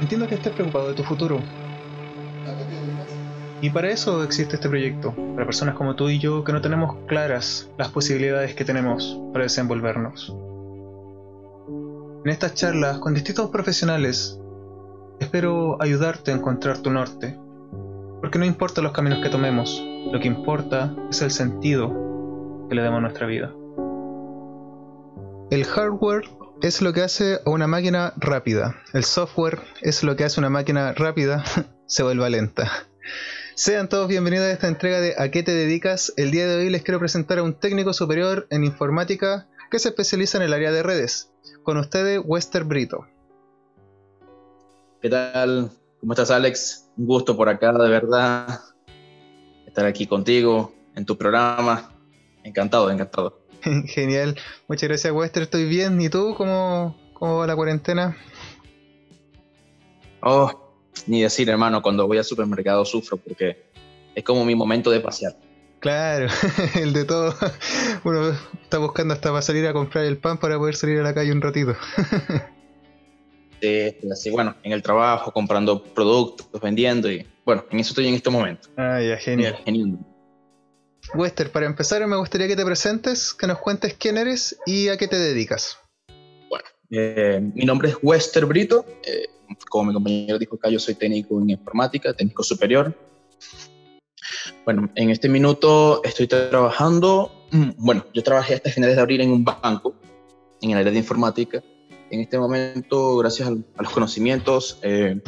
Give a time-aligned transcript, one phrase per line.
[0.00, 1.40] Entiendo que estés preocupado de tu futuro.
[3.62, 6.96] Y para eso existe este proyecto, para personas como tú y yo que no tenemos
[7.06, 10.36] claras las posibilidades que tenemos para desenvolvernos.
[12.24, 14.38] En estas charlas con distintos profesionales,
[15.20, 17.38] espero ayudarte a encontrar tu norte,
[18.20, 19.82] porque no importa los caminos que tomemos,
[20.12, 23.52] lo que importa es el sentido que le demos a nuestra vida.
[25.50, 26.28] El hardware
[26.62, 28.76] es lo que hace una máquina rápida.
[28.92, 31.44] El software es lo que hace una máquina rápida
[31.86, 32.70] se vuelva lenta.
[33.54, 36.12] Sean todos bienvenidos a esta entrega de ¿A qué te dedicas?
[36.16, 39.88] El día de hoy les quiero presentar a un técnico superior en informática que se
[39.88, 41.30] especializa en el área de redes.
[41.62, 43.06] Con ustedes, Wester Brito.
[45.00, 45.70] ¿Qué tal?
[46.00, 46.90] ¿Cómo estás, Alex?
[46.96, 48.60] Un gusto por acá, de verdad.
[49.66, 51.92] Estar aquí contigo en tu programa.
[52.42, 53.45] Encantado, encantado.
[53.86, 54.36] Genial.
[54.68, 55.44] Muchas gracias, Wester.
[55.44, 56.00] Estoy bien.
[56.00, 56.34] ¿Y tú?
[56.36, 58.16] ¿Cómo, cómo va la cuarentena?
[60.22, 60.72] Oh,
[61.06, 63.70] ni decir, hermano, cuando voy al supermercado sufro porque
[64.14, 65.36] es como mi momento de pasear.
[65.80, 66.28] Claro,
[66.74, 67.34] el de todo.
[68.04, 68.30] Uno
[68.62, 71.32] está buscando hasta para salir a comprar el pan para poder salir a la calle
[71.32, 71.74] un ratito.
[73.58, 78.12] Sí, así, bueno, en el trabajo, comprando productos, vendiendo y bueno, en eso estoy en
[78.12, 78.68] este momento.
[78.76, 79.56] Ah, ya, genial.
[79.64, 79.98] genial.
[81.14, 84.96] Wester, para empezar me gustaría que te presentes, que nos cuentes quién eres y a
[84.96, 85.78] qué te dedicas.
[86.48, 89.26] Bueno, eh, mi nombre es Wester Brito, eh,
[89.68, 92.94] como mi compañero dijo acá, yo soy técnico en informática, técnico superior.
[94.64, 99.30] Bueno, en este minuto estoy trabajando, mm, bueno, yo trabajé hasta finales de abril en
[99.30, 99.94] un banco,
[100.60, 101.62] en el área de informática.
[102.10, 105.20] En este momento, gracias a, los conocimientos eh,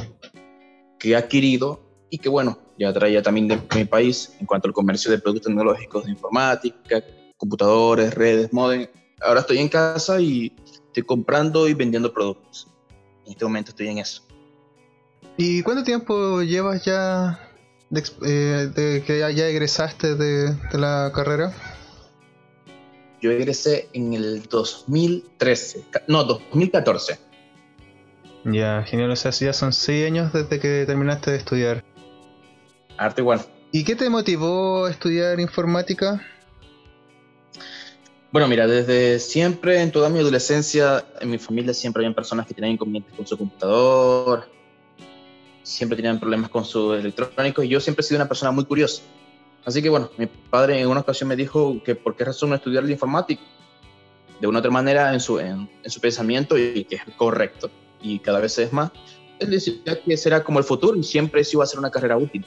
[0.98, 4.74] que he adquirido y que, bueno, ya traía también de mi país en cuanto al
[4.74, 7.02] comercio de productos tecnológicos de informática,
[7.36, 8.86] computadores, redes, modem.
[9.20, 12.68] Ahora estoy en casa y estoy comprando y vendiendo productos.
[13.26, 14.22] En este momento estoy en eso.
[15.36, 17.38] ¿Y cuánto tiempo llevas ya
[17.90, 21.52] de, eh, que ya, egresaste de, la carrera?
[23.20, 27.18] Yo egresé en el 2013, no, 2014.
[28.44, 31.84] Ya, genial, o sea, ya son seis años desde que terminaste de estudiar
[32.98, 33.40] arte igual.
[33.72, 36.20] ¿Y qué te motivó a estudiar informática?
[38.30, 42.54] Bueno, mira, desde siempre, en toda mi adolescencia, en mi familia siempre habían personas que
[42.54, 44.50] tenían inconvenientes con su computador,
[45.62, 49.02] siempre tenían problemas con su electrónico y yo siempre he sido una persona muy curiosa.
[49.64, 52.56] Así que bueno, mi padre en una ocasión me dijo que por qué razón no
[52.56, 53.42] estudiar la informática.
[54.40, 57.70] De una u otra manera en su, en, en su pensamiento y que es correcto.
[58.00, 58.92] Y cada vez es más.
[59.40, 62.16] Él decía que será como el futuro y siempre eso iba a ser una carrera
[62.16, 62.46] útil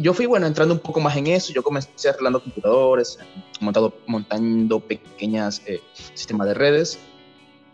[0.00, 3.18] yo fui, bueno, entrando un poco más en eso, yo comencé arreglando computadores,
[3.60, 6.98] montado, montando pequeñas eh, sistemas de redes,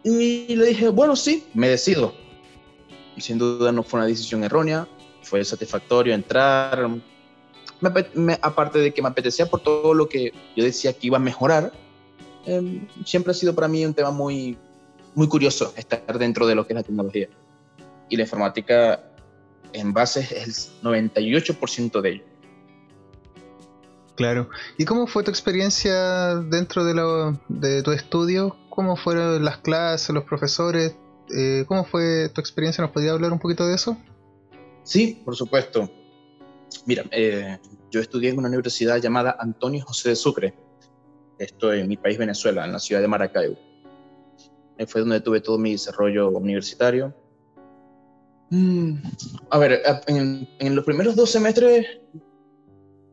[0.05, 2.12] y le dije, bueno, sí, me decido.
[3.19, 4.88] Sin duda no fue una decisión errónea,
[5.22, 6.88] fue satisfactorio entrar,
[8.41, 11.72] aparte de que me apetecía por todo lo que yo decía que iba a mejorar,
[12.47, 14.56] em, siempre ha sido para mí un tema muy,
[15.15, 17.28] muy curioso estar dentro de lo que es la tecnología.
[18.09, 19.12] Y la informática
[19.72, 22.25] en base es el 98% de ello.
[24.15, 24.49] Claro.
[24.78, 28.56] ¿Y cómo fue tu experiencia dentro de, lo, de tu estudio?
[28.69, 30.97] ¿Cómo fueron las clases, los profesores?
[31.34, 32.82] Eh, ¿Cómo fue tu experiencia?
[32.82, 33.97] ¿Nos podías hablar un poquito de eso?
[34.82, 35.91] Sí, por supuesto.
[36.84, 37.59] Mira, eh,
[37.91, 40.55] yo estudié en una universidad llamada Antonio José de Sucre.
[41.38, 43.59] Esto en mi país, Venezuela, en la ciudad de Maracaibo.
[44.87, 47.15] Fue donde tuve todo mi desarrollo universitario.
[48.55, 48.97] Mm,
[49.49, 51.87] a ver, en, los primeros dos semestres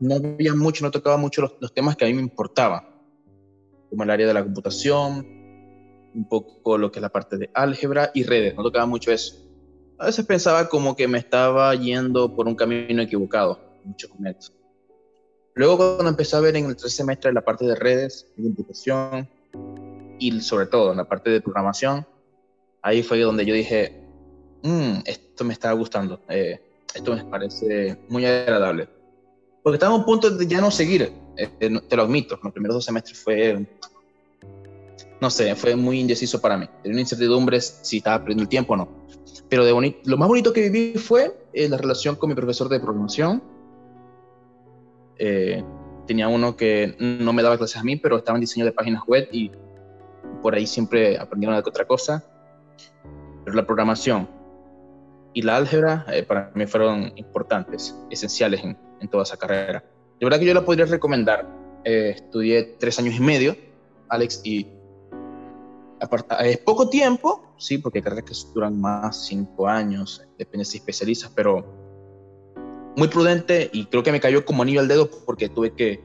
[0.02, 2.84] no había mucho, no tocaba mucho los, temas que a mí me importaban,
[3.90, 5.26] como el área de la computación,
[6.14, 9.34] un poco lo que es la parte de álgebra y redes, no tocaba mucho eso.
[9.98, 14.52] A veces pensaba como que me estaba yendo por un camino equivocado, mucho con eso.
[15.54, 19.30] Luego cuando empecé a ver en el tercer semestre la parte de redes, de computación
[20.20, 22.06] y sobre todo en la parte de programación,
[22.81, 24.10] ahí fue donde yo dije,
[24.63, 25.04] Mm,
[25.39, 26.59] esto me estaba gustando, eh,
[26.94, 28.89] esto me parece muy agradable.
[29.63, 32.51] Porque estaba en un punto de ya no seguir, eh, eh, te lo admito, los
[32.51, 33.65] primeros dos semestres fue,
[35.21, 36.68] no sé, fue muy indeciso para mí.
[36.83, 38.89] Tenía una incertidumbre si estaba perdiendo el tiempo o no.
[39.47, 43.41] Pero de lo más bonito que viví fue la relación con mi profesor de programación.
[46.06, 49.03] tenía uno que no me daba clases a mí, pero estaba en diseño de páginas
[49.07, 49.51] web y
[50.41, 52.25] por ahí siempre aprendieron otra cosa.
[53.45, 54.27] Pero la programación,
[55.34, 59.84] y la álgebra eh, para mí fueron importantes, esenciales en, en, toda esa carrera.
[60.20, 61.48] De verdad que yo la podría recomendar.
[61.84, 63.56] Eh, estudié tres años y medio,
[64.10, 64.68] Alex, y
[66.42, 71.66] es poco tiempo, sí, porque carreras que duran más cinco años, depende si especializas, pero
[72.96, 76.02] muy prudente y creo que me cayó como anillo al dedo porque tuve que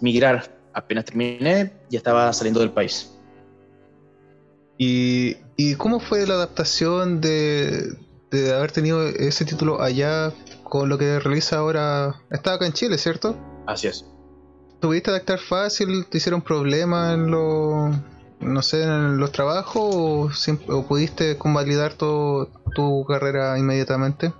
[0.00, 0.58] migrar.
[0.72, 3.18] Apenas terminé, ya estaba saliendo del país.
[4.78, 7.92] ¿Y, y cómo fue la adaptación de,
[8.30, 10.32] de haber tenido ese título allá
[10.64, 12.14] con lo que realiza ahora?
[12.30, 13.36] Está acá en Chile, ¿cierto?
[13.66, 14.06] Así es.
[14.80, 16.06] ¿Tuviste adaptar fácil?
[16.06, 17.94] ¿Te hicieron problemas en los,
[18.40, 19.94] no sé, en los trabajos
[20.68, 24.32] o, pudiste convalidar todo, tu carrera inmediatamente?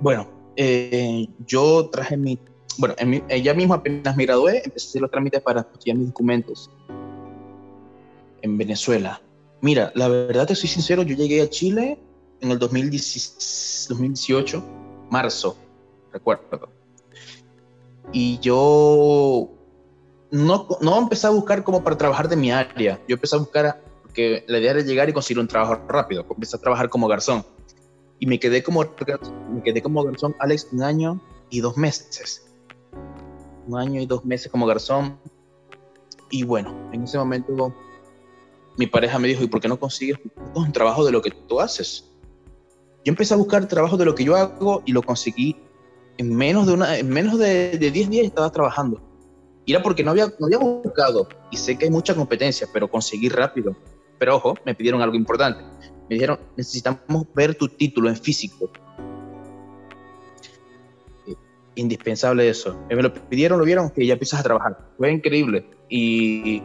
[0.00, 2.38] Bueno, eh, yo traje mi,
[2.78, 2.94] bueno,
[3.28, 6.70] ella misma apenas me gradué, empecé a hacer los trámites para estudiar mis documentos
[8.42, 9.20] en Venezuela.
[9.60, 11.98] Mira, la verdad te soy sincero, yo llegué a Chile
[12.40, 14.64] en el 2018,
[15.10, 15.56] marzo,
[16.12, 16.68] recuerdo.
[18.12, 19.50] Y yo
[20.30, 23.00] no, no empecé a buscar como para trabajar de mi área.
[23.08, 26.26] Yo empecé a buscar, porque la idea era llegar y conseguir un trabajo rápido.
[26.28, 27.44] Empecé a trabajar como garzón.
[28.18, 28.84] Y me quedé como,
[29.50, 31.20] me quedé como garzón, Alex, un año
[31.50, 32.46] y dos meses.
[33.66, 35.18] Un año y dos meses como garzón.
[36.30, 37.74] Y bueno, en ese momento
[38.76, 40.18] mi pareja me dijo, ¿y por qué no consigues
[40.54, 42.10] un trabajo de lo que tú haces?
[43.04, 45.56] Yo empecé a buscar trabajo de lo que yo hago y lo conseguí
[46.16, 49.00] en menos de, una, en menos de, de 10 días estaba trabajando
[49.66, 51.28] y era porque no había, no había buscado.
[51.50, 53.74] Y sé que hay mucha competencia, pero conseguí rápido.
[54.18, 55.62] Pero ojo, me pidieron algo importante.
[56.08, 58.70] Me dijeron, necesitamos ver tu título en físico.
[61.76, 62.78] Indispensable eso.
[62.88, 64.78] Me lo pidieron, lo vieron, que ya empiezas a trabajar.
[64.98, 65.66] Fue increíble.
[65.88, 66.62] Y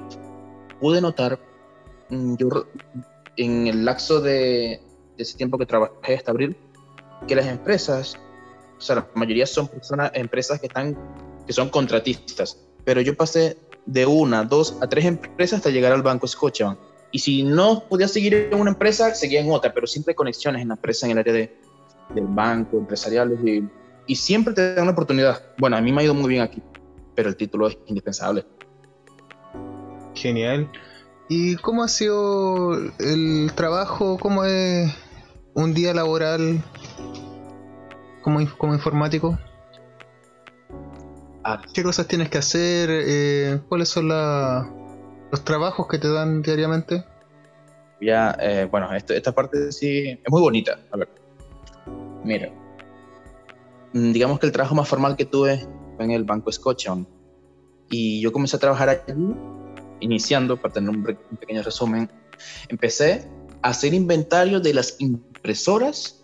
[0.79, 1.39] pude notar,
[2.09, 2.67] mm, yo
[3.37, 4.81] en el lapso de,
[5.19, 6.55] de ese tiempo que trabajé hasta abril,
[7.27, 8.17] que las empresas,
[8.77, 10.97] o sea, la mayoría son personas, empresas que están,
[11.45, 12.57] que son contratistas
[12.89, 16.79] pero yo pasé de una, dos a tres empresas hasta llegar al banco Scotiabank.
[17.11, 20.69] Y si no podía seguir en una empresa, seguía en otra, pero siempre conexiones en
[20.69, 21.55] la empresa, en el área de,
[22.13, 23.63] del banco, empresariales, y,
[24.07, 25.41] y siempre te dan una oportunidad.
[25.57, 26.61] Bueno, a mí me ha ido muy bien aquí,
[27.13, 28.45] pero el título es indispensable.
[30.15, 30.67] Genial.
[31.27, 34.17] ¿Y cómo ha sido el trabajo?
[34.19, 34.91] ¿Cómo es
[35.53, 36.63] un día laboral
[38.21, 39.37] como, como informático?
[41.43, 41.61] Ah.
[41.73, 42.89] ¿Qué cosas tienes que hacer?
[42.91, 47.03] Eh, ¿Cuáles son los trabajos que te dan diariamente?
[48.01, 50.79] Ya, eh, bueno, esta parte sí es muy bonita.
[50.91, 51.09] A ver,
[52.23, 52.51] mira,
[53.93, 57.07] mm, digamos que el trabajo más formal que tuve fue en el Banco Scotiabank.
[57.89, 59.35] Y yo comencé a trabajar allí,
[59.99, 62.09] iniciando, para tener un, pequeño resumen,
[62.69, 63.27] empecé
[63.61, 64.95] a hacer inventario de las
[65.39, 66.23] impresoras.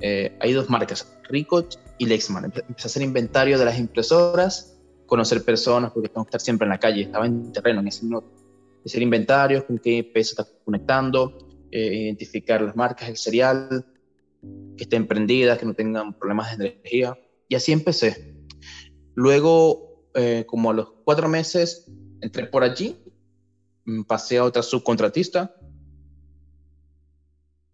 [0.00, 1.64] Eh, hay dos marcas, Ricoh
[1.98, 2.44] y Lexman.
[2.44, 4.76] Empecé a hacer inventario de las impresoras,
[5.06, 7.02] conocer personas, porque tengo que estar siempre en la calle.
[7.02, 8.28] Estaba en terreno, en ese minuto.
[8.84, 11.38] Hacer inventarios, con qué peso está conectando,
[11.70, 13.86] eh, identificar las marcas, el serial,
[14.76, 17.18] que estén prendidas, que no tengan problemas de energía.
[17.48, 18.34] Y así empecé.
[19.14, 21.86] Luego, eh, como a los cuatro meses,
[22.20, 22.96] entré por allí,
[23.84, 25.54] mm, pasé a otra subcontratista.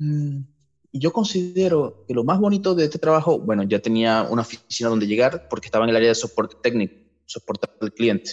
[0.05, 0.45] Mm,
[0.93, 5.07] yo considero que lo más bonito de este trabajo, bueno, ya tenía una oficina donde
[5.07, 8.33] llegar porque estaba en el área de soporte técnico, soporte al cliente.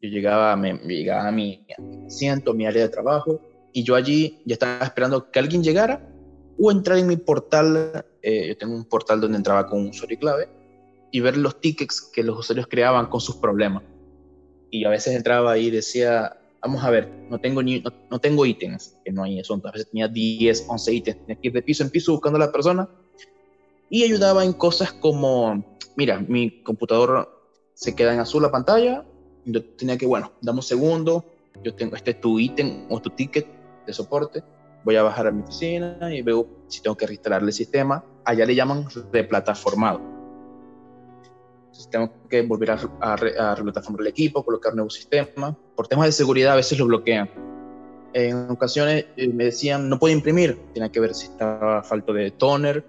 [0.00, 1.66] Yo llegaba, me, llegaba a mi,
[2.06, 3.40] asiento, a mi área de trabajo,
[3.72, 6.08] y yo allí ya estaba esperando que alguien llegara
[6.58, 8.04] o entrar en mi portal.
[8.22, 10.48] Eh, yo tengo un portal donde entraba con un usuario y clave
[11.12, 13.82] y ver los tickets que los usuarios creaban con sus problemas.
[14.70, 18.44] Y a veces entraba ahí y decía, vamos a ver, no tengo, ni, no, tengo
[18.46, 19.68] ítems, que no hay asunto.
[19.68, 22.40] A veces tenía 10, 11 ítems, tenía que ir de piso en piso buscando a
[22.40, 22.88] la persona.
[23.88, 25.64] Y ayudaba en cosas como,
[25.96, 27.28] mira, mi computador
[27.74, 29.04] se queda en azul la pantalla,
[29.44, 31.24] yo tenía que, bueno, dame un segundo,
[31.64, 33.46] yo tengo este tu ítem o tu ticket
[33.86, 34.44] de soporte,
[34.84, 38.04] voy a bajar a mi oficina y veo si tengo que reinstalarle el sistema.
[38.24, 40.19] Allá le llaman replataformado
[41.90, 43.56] tengo que volver a, a, a
[43.98, 45.56] el equipo, colocar nuevo sistema.
[45.76, 47.30] Por temas de seguridad a veces lo bloquean.
[48.12, 52.30] En ocasiones eh, me decían, no puedo imprimir, tenía que ver si estaba falto de
[52.32, 52.84] toner.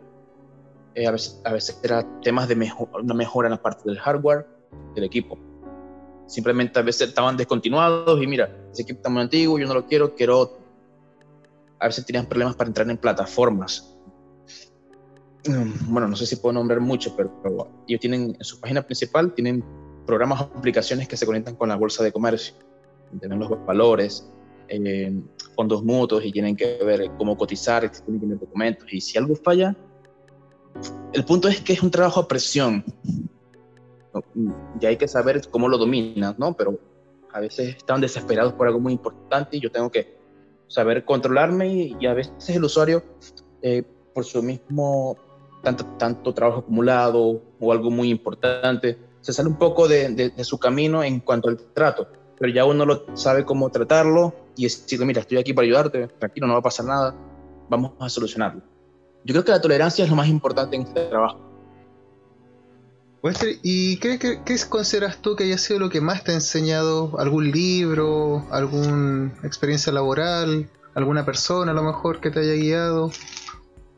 [0.96, 4.00] Eh, a, veces, a veces era temas de mejor, una mejora en la parte del
[4.00, 4.48] hardware
[4.96, 5.38] del equipo.
[6.26, 9.86] Simplemente a veces estaban descontinuados y mira, ese equipo está muy antiguo, yo no lo
[9.86, 10.60] quiero, quiero otro.
[11.80, 13.91] A veces tenían problemas para entrar en plataformas
[15.44, 17.32] bueno, no sé si puedo nombrar mucho, pero,
[17.88, 19.64] ellos tienen en su página principal, tienen
[20.06, 22.56] programas o aplicaciones que se conectan con la bolsa de comercio,
[23.20, 24.30] tienen los valores,
[24.68, 25.14] eh,
[25.56, 28.88] fondos mutuos y tienen que ver cómo cotizar, tienen que documentos.
[28.92, 29.76] Y si algo falla,
[31.14, 32.84] el punto es que es un trabajo a presión.
[34.80, 36.56] Ya hay que saber cómo lo dominas, ¿no?
[36.56, 36.80] Pero
[37.34, 40.18] a veces están desesperados por algo muy importante y yo tengo que
[40.68, 43.04] saber controlarme y, a veces el usuario,
[43.62, 43.84] eh,
[44.14, 45.18] por su mismo
[45.62, 50.58] tanto, tanto trabajo acumulado o algo muy importante, se sale un poco de, de, su
[50.58, 52.08] camino en cuanto al trato,
[52.40, 56.48] pero ya uno lo sabe cómo tratarlo y decirle, mira, estoy aquí para ayudarte, tranquilo,
[56.48, 57.16] no va a pasar nada,
[57.70, 58.62] vamos a solucionarlo.
[59.24, 61.52] Yo creo que la tolerancia es lo más importante en este trabajo.
[63.62, 67.20] ¿y qué, qué, qué, consideras tú que haya sido lo que más te ha enseñado?
[67.20, 68.48] ¿Algún libro?
[68.50, 70.70] ¿Alguna experiencia laboral?
[70.96, 73.12] ¿Alguna persona a lo mejor que te haya guiado?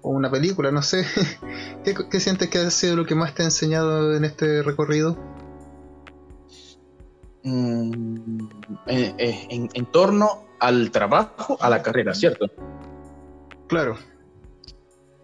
[0.03, 0.71] ¿O una película?
[0.71, 1.05] No sé.
[1.83, 5.17] ¿Qué, sientes que ha sido lo que más te ha enseñado en este recorrido?
[7.43, 8.47] Mm,
[8.85, 12.45] eh, eh, en, en torno al trabajo, a la carrera, ¿cierto?
[13.67, 13.97] Claro.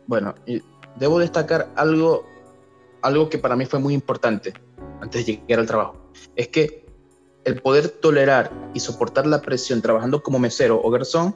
[0.07, 0.33] Bueno,
[0.97, 2.25] debo destacar algo
[3.01, 4.53] algo que para mí fue muy importante
[5.01, 6.85] antes de llegar al trabajo, es que
[7.45, 11.35] el poder tolerar y soportar la presión trabajando como mesero o garzón,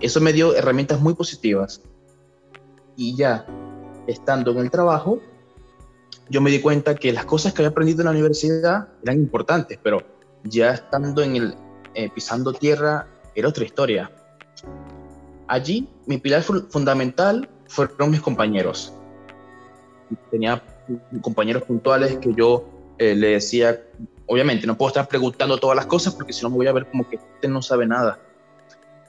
[0.00, 1.82] eso me dio herramientas muy positivas.
[2.96, 3.46] Y ya
[4.06, 5.20] estando en el trabajo,
[6.28, 9.78] yo me di cuenta que las cosas que había aprendido en la universidad eran importantes,
[9.82, 10.02] pero
[10.44, 11.54] ya estando en el
[11.94, 14.10] eh, pisando tierra era otra historia.
[15.46, 18.92] Allí mi pilar fundamental fueron mis compañeros
[20.30, 20.62] tenía
[21.20, 22.64] compañeros puntuales que yo
[22.98, 23.80] eh, le decía,
[24.26, 26.86] obviamente no puedo estar preguntando todas las cosas porque si no me voy a ver
[26.86, 28.18] como que usted no sabe nada.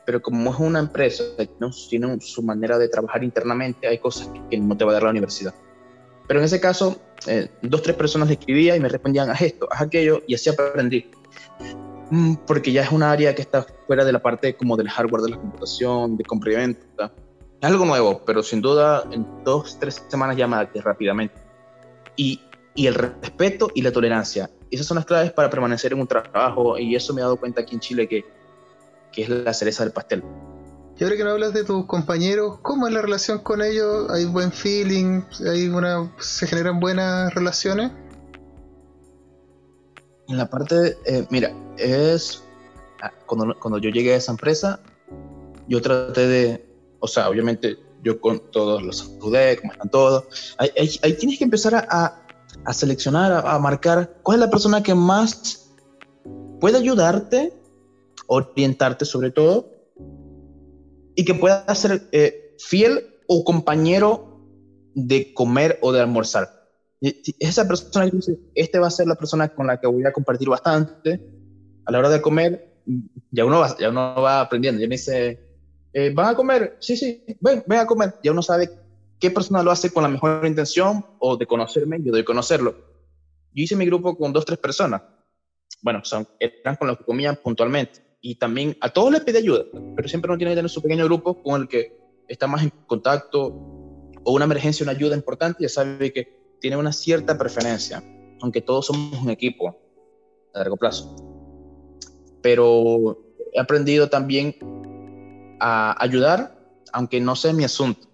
[0.06, 4.30] Pero como es una empresa que no tiene su manera de trabajar internamente, hay cosas
[4.50, 5.54] que no te va a dar la universidad.
[6.28, 9.68] Pero en ese caso, eh, dos, tres personas le escribía y me respondían, haz esto,
[9.72, 11.10] haz aquello, y así aprendí.
[12.10, 15.24] Mm, porque ya es un área que está fuera de la parte como del hardware
[15.24, 16.56] de la computación, de compra y
[17.64, 21.36] es algo nuevo, pero sin duda en dos, tres semanas ya me adapté rápidamente.
[22.18, 22.42] Y,
[22.76, 24.50] y el respeto y la tolerancia.
[24.70, 27.62] Esas son las claves para permanecer en un trabajo y eso me he dado cuenta
[27.62, 28.26] aquí en Chile que,
[29.14, 30.24] que es la cereza del pastel.
[30.98, 34.10] Y ahora que no hablas de tus compañeros, ¿cómo es la relación con ellos?
[34.12, 35.22] ¿Hay buen feeling?
[35.50, 37.92] ¿Hay una, ¿Se generan buenas relaciones?
[40.28, 42.44] En la parte, eh, mira, es
[43.02, 44.80] ah, cuando, cuando yo llegué a esa empresa,
[45.68, 46.66] yo traté de,
[47.00, 50.56] o sea, obviamente yo con todos los saludé, cómo están todos.
[50.58, 50.70] Ahí,
[51.16, 52.22] tienes que empezar a,
[52.66, 55.72] a seleccionar, a, marcar cuál es la persona que más
[56.60, 57.54] puede ayudarte,
[58.34, 59.72] orientarte sobre todo,
[61.16, 64.40] y que pueda ser eh, fiel o compañero
[64.96, 66.64] de comer o de almorzar.
[67.40, 70.14] Esa persona que dice, este va a ser la persona con la que voy a
[70.14, 71.22] compartir bastante,
[71.86, 72.74] a la hora de comer,
[73.32, 74.82] ya uno va, ya uno va aprendiendo.
[74.82, 75.40] Ya me dice,
[75.94, 76.78] eh, ¿van a comer?
[76.80, 78.16] Sí, sí, ven, ven a comer.
[78.24, 78.70] Ya uno sabe
[79.20, 82.76] qué persona lo hace con la mejor intención o de conocerme, yo de conocerlo.
[83.54, 85.02] Yo hice mi grupo con dos, tres personas.
[85.82, 88.03] Bueno, son, eran con los que comían puntualmente.
[88.26, 89.66] Y también a todos les pide ayuda,
[89.98, 91.98] pero siempre uno tiene que tener su pequeño grupo con el que
[92.30, 93.48] está más en contacto
[94.24, 98.02] o una emergencia, una ayuda importante, ya sabe que tiene una cierta preferencia,
[98.42, 99.78] aunque todos somos un equipo
[100.54, 101.14] a largo plazo.
[102.42, 103.20] Pero
[103.52, 104.56] he aprendido también
[105.60, 106.58] a ayudar,
[106.94, 108.08] aunque no sea mi asunto.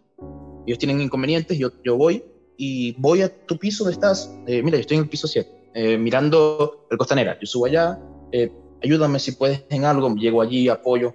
[0.66, 2.24] Ellos tienen inconvenientes, yo, yo voy
[2.58, 4.36] y voy a tu piso donde estás.
[4.48, 7.38] Eh, mira, yo estoy en el piso 7, eh, mirando el Costanera.
[7.40, 8.00] Yo subo allá,
[8.32, 8.52] eh,
[8.84, 11.14] ayúdame si puedes en algo, llego allí, apoyo.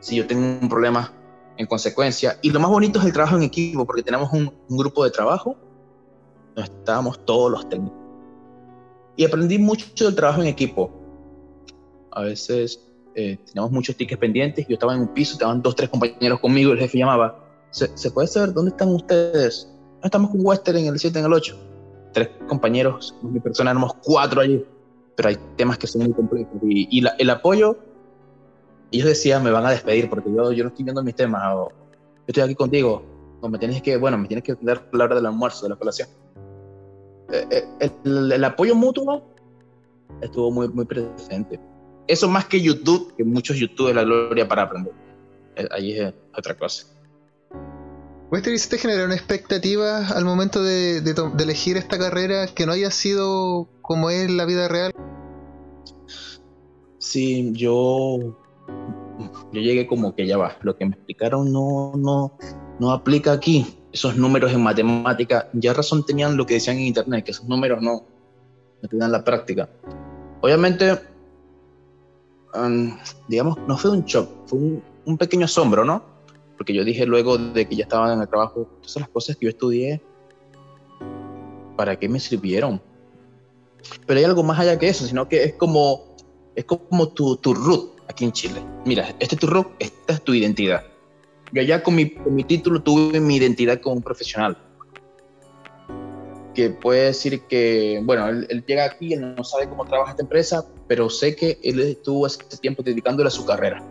[0.00, 1.12] Si yo tengo un problema,
[1.56, 2.38] en consecuencia.
[2.40, 5.10] Y lo más bonito es el trabajo en equipo, porque tenemos un, un grupo de
[5.10, 5.56] trabajo
[6.54, 7.98] donde estábamos todos los técnicos.
[9.16, 10.90] Y aprendí mucho del trabajo en equipo.
[12.12, 15.88] A veces eh, teníamos muchos tickets pendientes, yo estaba en un piso, estaban dos, tres
[15.88, 19.68] compañeros conmigo, el jefe llamaba, ¿se, puede saber dónde están ustedes?
[20.04, 21.58] Estamos con Western en el 7, en el 8.
[22.12, 24.64] Tres compañeros, mi persona, éramos cuatro allí,
[25.18, 26.54] pero hay temas que son muy complejos.
[26.62, 27.76] Y, el apoyo,
[28.92, 31.70] ellos decían, me van a despedir porque yo, yo no estoy viendo mis temas, o
[31.70, 33.02] yo estoy aquí contigo,
[33.40, 35.76] o me tienes que, bueno, me tienes que dar la hora del almuerzo, de la
[35.76, 36.08] colación.
[37.32, 39.24] Eh, eh, el, el, apoyo mutuo
[40.22, 41.58] estuvo muy, muy presente
[42.08, 44.92] eso más que YouTube, que muchos YouTube es la gloria para aprender.
[45.56, 46.86] Eh, ahí es otra cosa.
[48.30, 50.98] Wester, ¿te generaron expectativas al momento de,
[51.38, 54.92] elegir esta carrera que no haya sido como es la vida real?
[56.98, 58.36] Sí, yo,
[59.52, 62.36] yo llegué como que ya va, lo que me explicaron no, no,
[62.78, 63.74] no aplica aquí.
[63.90, 67.80] Esos números en matemática, ya razón tenían lo que decían en internet, que esos números
[67.80, 68.04] no,
[68.82, 69.68] no tenían la práctica.
[70.42, 70.98] Obviamente
[73.28, 74.58] digamos, no fue un shock, fue
[75.04, 76.02] un, pequeño asombro, ¿no?
[76.56, 79.46] Porque yo dije luego de que ya estaba en el trabajo, todas las cosas que
[79.46, 80.02] yo estudié,
[81.76, 82.80] ¿para qué me sirvieron?
[84.06, 86.16] Pero hay algo más allá que eso, sino que es como,
[86.54, 88.62] es como tu, tu root, aquí en Chile.
[88.84, 90.82] Mira, este es tu rock, esta es tu identidad.
[91.52, 94.56] Yo ya con mi, con mi título tuve mi identidad como un profesional.
[96.54, 100.66] Que puede decir que, bueno, él, llega aquí, él no sabe cómo trabaja esta empresa,
[100.88, 103.82] pero sé que él estuvo ese tiempo dedicándole a su carrera.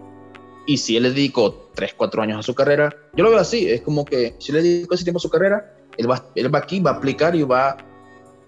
[0.65, 3.70] Y si él le dedicó 3, 4 años a su carrera, yo lo veo así,
[3.70, 6.60] es como que si le dedicó ese tiempo a su carrera, él va, él va
[6.60, 7.77] aquí, va a aplicar y va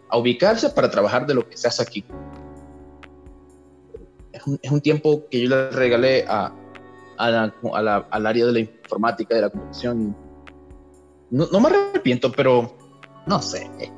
[0.09, 2.03] a ubicarse para trabajar de lo que se hace aquí.
[4.31, 6.53] Es un, es un tiempo que yo le regalé a,
[7.17, 10.15] al área de la informática, de la computación.
[11.29, 12.75] No, no, me arrepiento, pero
[13.27, 13.69] no sé.
[13.79, 13.91] Es,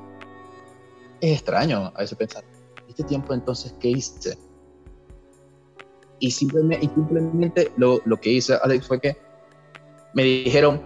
[1.22, 2.44] extraño a veces pensar,
[2.90, 4.38] este tiempo entonces, ¿qué hice?
[6.20, 9.18] Y simplemente, y simplemente lo, lo que hice, Alex, fue que
[10.14, 10.82] me dijeron,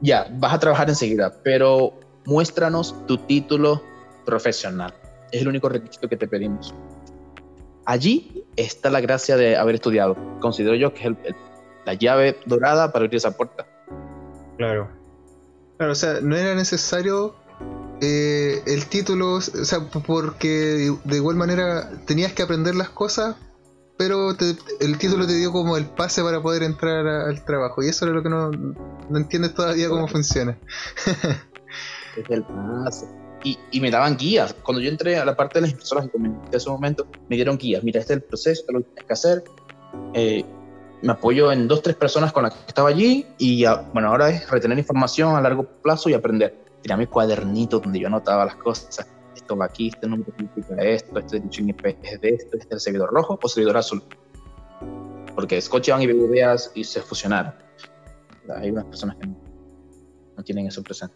[0.00, 1.92] ya, vas a trabajar enseguida, pero
[2.24, 3.82] muéstranos tu título
[4.26, 4.92] profesional.
[5.32, 6.74] Es el único requisito que te pedimos.
[7.86, 10.16] Allí está la gracia de haber estudiado.
[10.40, 11.16] Considero yo que es el,
[11.86, 13.66] la llave dorada para abrir esa puerta.
[14.58, 14.88] Claro.
[15.78, 17.34] Claro, o sea, no era necesario
[18.00, 23.36] eh, el título, o sea, porque de igual manera tenías que aprender las cosas,
[23.96, 24.30] pero
[24.80, 27.82] el título te dio como el pase para poder entrar al trabajo.
[27.82, 30.58] Y eso es lo que no, no entiendes todavía cómo funciona.
[32.16, 33.06] es el pase.
[33.46, 34.54] Y, y, me daban guías.
[34.54, 37.36] Cuando yo entré a la parte de las impresoras que comenté en ese momento, me
[37.36, 37.84] dieron guías.
[37.84, 39.44] Mira, este es el proceso, lo que tienes que hacer.
[40.14, 40.44] Eh,
[41.02, 44.50] me apoyo en dos, tres personas con las que estaba allí y bueno, ahora es
[44.50, 46.56] retener información a largo plazo y aprender.
[46.82, 49.06] Tenía mi cuadernito donde yo anotaba las cosas.
[49.34, 52.72] Esto va aquí, este número significa esto, este dirección IP es de esto, este es
[52.72, 54.02] el servidor rojo o servidor azul.
[55.34, 57.52] Porque Scotiabank y BBVA y se fusionaron.
[58.56, 61.14] Hay unas personas que no, tienen eso presente.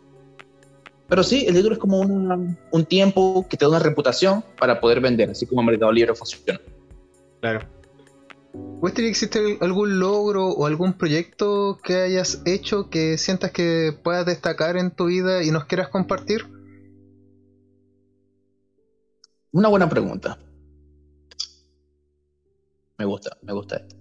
[1.10, 5.00] Pero sí, el libro es como un tiempo que te da una reputación para poder
[5.00, 6.60] vender, así como Mercado Libre funciona.
[7.40, 7.66] Claro.
[8.52, 14.76] Wester, ¿existe algún logro o algún proyecto que hayas hecho que sientas que puedas destacar
[14.76, 16.46] en tu vida y nos quieras compartir?
[19.50, 20.38] Una buena pregunta.
[22.98, 23.96] Me gusta, me gusta esto.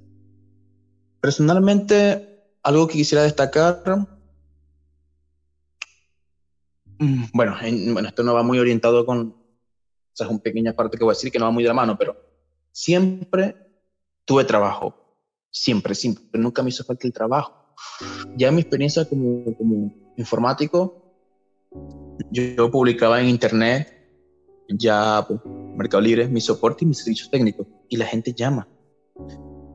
[1.22, 3.82] Personalmente, algo que quisiera destacar.
[7.00, 7.56] Mm, bueno,
[7.94, 9.20] bueno, esto no va muy orientado con.
[9.30, 11.70] O sea, es una pequeña parte que voy a decir que no va muy de
[11.70, 12.16] la mano, pero
[12.72, 13.56] siempre
[14.26, 14.94] tuve trabajo,
[15.50, 17.74] siempre, siempre, nunca me hizo falta el trabajo.
[18.36, 21.00] Ya en mi experiencia como, como informático,
[22.32, 23.96] yo, publicaba en internet,
[24.68, 25.40] ya pues,
[25.76, 28.68] Mercado Libre, mi soporte y mis servicios técnicos, y la gente llama.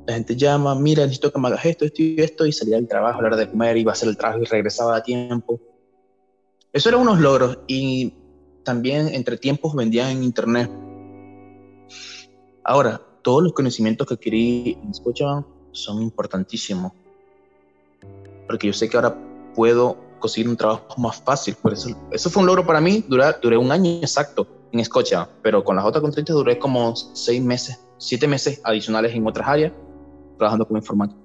[0.06, 2.86] La gente llama, mira, necesito que me hagas esto, esto y esto, y salía del
[2.86, 5.60] trabajo a la hora de comer, iba a hacer el trabajo y regresaba a tiempo.
[6.74, 8.12] Eso eran unos logros, y
[8.64, 10.68] también entre tiempos vendía en internet.
[12.64, 16.90] Ahora, todos los conocimientos que adquirí en Scotiabank son importantísimos.
[18.48, 19.16] Porque yo sé que ahora
[19.54, 21.54] puedo conseguir un trabajo más fácil.
[21.54, 23.04] Por eso, eso fue un logro para mí.
[23.06, 27.78] Duré, un año exacto en Scotia, pero con las otras contratistas duré como seis meses,
[27.98, 29.72] siete meses adicionales en otras áreas,
[30.38, 31.20] trabajando como informático.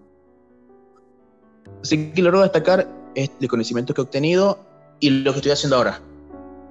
[1.81, 4.68] Así que logro destacar es el conocimiento que he obtenido
[4.99, 6.01] y lo que estoy haciendo ahora.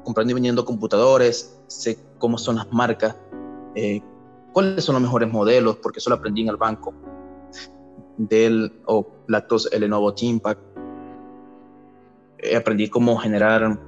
[0.04, 3.16] Comprando y vendiendo computadores, sé cómo son las marcas,
[3.74, 4.02] eh,
[4.52, 6.94] cuáles son los mejores modelos, porque eso lo aprendí en el banco.
[8.16, 10.58] Dell o Lactos Lenovo Teampack.
[12.38, 13.78] Eh, aprendí cómo generar,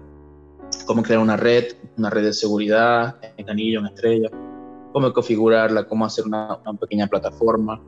[0.87, 4.31] cómo crear una red, una red de seguridad en anillo, en estrella,
[4.93, 7.81] cómo configurarla, cómo hacer una, pequeña plataforma,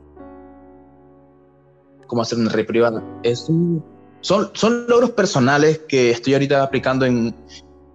[2.07, 3.03] cómo hacer una red privada.
[3.23, 3.49] Es
[4.23, 7.35] son, son logros personales que estoy ahorita aplicando en,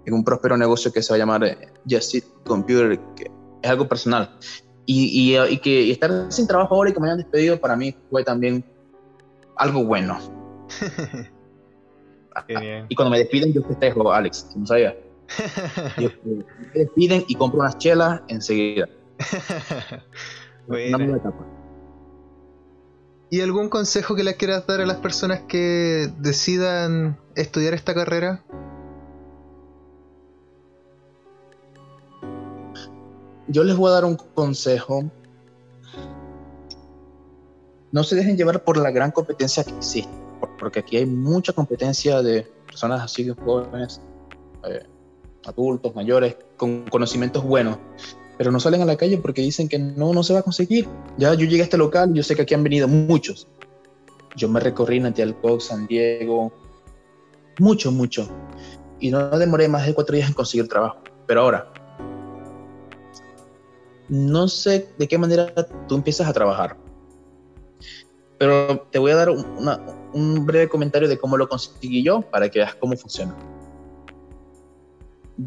[0.05, 3.31] en un próspero negocio que se va a llamar eh, Just Computer, que
[3.63, 4.37] es algo personal.
[4.85, 8.25] Y, y, que estar sin trabajo ahora y que me hayan despedido para mí fue
[8.25, 8.65] también
[9.57, 10.19] algo bueno.
[12.89, 14.97] Y cuando me despiden, yo festejo, Alex, no sabía.
[15.97, 18.89] me despiden y compro unas chelas enseguida.
[20.69, 21.58] Una etapa.
[23.31, 28.43] ¿Y algún consejo que le quieras dar a las personas que decidan estudiar esta carrera?
[33.49, 35.11] yo les voy a dar un consejo.
[37.91, 40.13] No se dejen llevar por la gran competencia que existe,
[40.59, 44.03] porque aquí hay mucha competencia de personas así jóvenes,
[44.65, 44.83] eh,
[45.47, 47.79] adultos, mayores, con conocimientos buenos,
[48.39, 50.89] pero no salen a la calle porque dicen que no, no se va a conseguir.
[51.19, 53.49] Ya yo llegué a este local, yo sé que aquí han venido muchos.
[54.37, 56.53] Yo me recorrí en Antialcoc, San Diego,
[57.59, 58.29] mucho, mucho.
[59.01, 60.99] Y no demoré más de cuatro días en conseguir trabajo.
[61.27, 61.73] Pero ahora,
[64.09, 65.53] no sé de qué manera
[65.89, 66.77] tú empiezas a trabajar,
[68.39, 72.61] Pero te voy a dar un breve comentario de cómo lo conseguí yo para que
[72.61, 73.35] veas cómo funciona.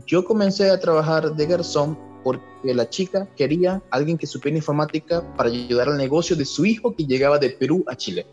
[0.05, 5.49] Yo comencé a trabajar de garzón porque la chica quería alguien que supiera informática para
[5.49, 8.25] ayudar al negocio de su hijo que llegaba de Perú a Chile.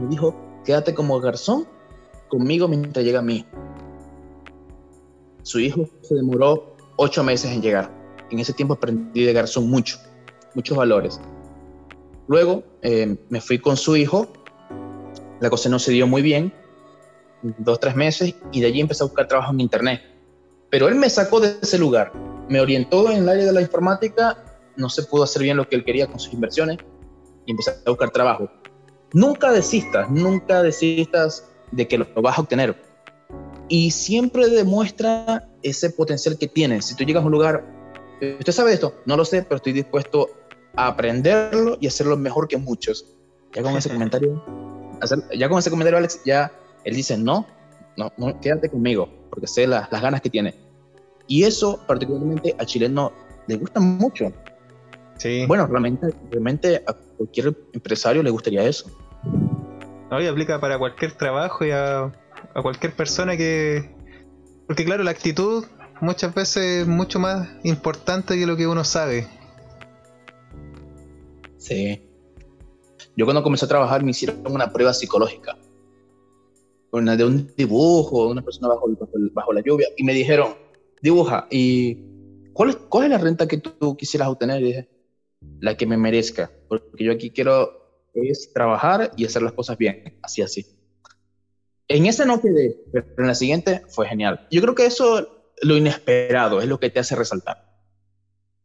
[0.00, 1.66] Me dijo, quédate como garzón
[2.28, 3.44] conmigo mientras llega a mí.
[5.42, 7.90] Su hijo se demoró ocho meses en llegar.
[8.30, 9.98] En ese tiempo aprendí de garzón mucho,
[10.54, 11.20] muchos valores.
[12.26, 14.28] Luego eh, me fui con su hijo,
[15.40, 16.52] la cosa no se dio muy bien,
[17.42, 20.02] dos, tres meses, y de allí empecé a buscar trabajo en internet.
[20.68, 22.12] Pero él me sacó de ese lugar,
[22.48, 24.36] me orientó en el área de la informática,
[24.76, 26.78] no se pudo hacer bien lo que él quería con sus inversiones,
[27.46, 28.50] y empecé a buscar trabajo.
[29.12, 32.76] Nunca desistas, nunca desistas de que lo vas a obtener.
[33.68, 36.86] Y siempre demuestra ese potencial que tienes.
[36.86, 37.64] Si tú llegas a un lugar,
[38.38, 38.94] ¿usted sabe esto?
[39.06, 40.30] No lo sé, pero estoy dispuesto
[40.76, 43.06] aprenderlo y hacerlo mejor que muchos.
[43.54, 44.42] Ya con ese comentario,
[45.36, 46.52] ya con ese comentario, Alex, ya
[46.84, 47.46] él dice, no,
[47.96, 50.67] no, no quédate conmigo, porque sé las ganas que tiene.
[51.28, 53.12] Y eso, particularmente a chileno,
[53.46, 54.32] le gusta mucho.
[55.18, 55.44] Sí.
[55.46, 58.90] Bueno, realmente, realmente a cualquier empresario le gustaría eso.
[60.10, 62.04] No, y aplica para cualquier trabajo y a,
[62.54, 63.94] a cualquier persona que...
[64.66, 65.64] Porque claro, la actitud
[66.00, 69.26] muchas veces es mucho más importante que lo que uno sabe.
[71.56, 72.02] Sí.
[73.16, 75.56] Yo cuando comencé a trabajar me hicieron una prueba psicológica.
[76.90, 78.88] Una de un dibujo, de una persona bajo,
[79.32, 79.88] bajo, la lluvia.
[79.96, 80.54] Y me dijeron,
[81.02, 81.98] dibuja, ¿y
[82.52, 84.62] cuál es, la renta que tú quisieras obtener?
[84.62, 84.88] Y dije,
[85.60, 86.50] la que me merezca.
[86.68, 87.78] Porque yo aquí quiero
[88.14, 90.18] es trabajar y hacer las cosas bien.
[90.22, 90.66] Así, así.
[91.88, 94.46] En esa no quedé, pero en la siguiente fue genial.
[94.50, 97.64] Yo creo que eso, lo inesperado, es lo que te hace resaltar.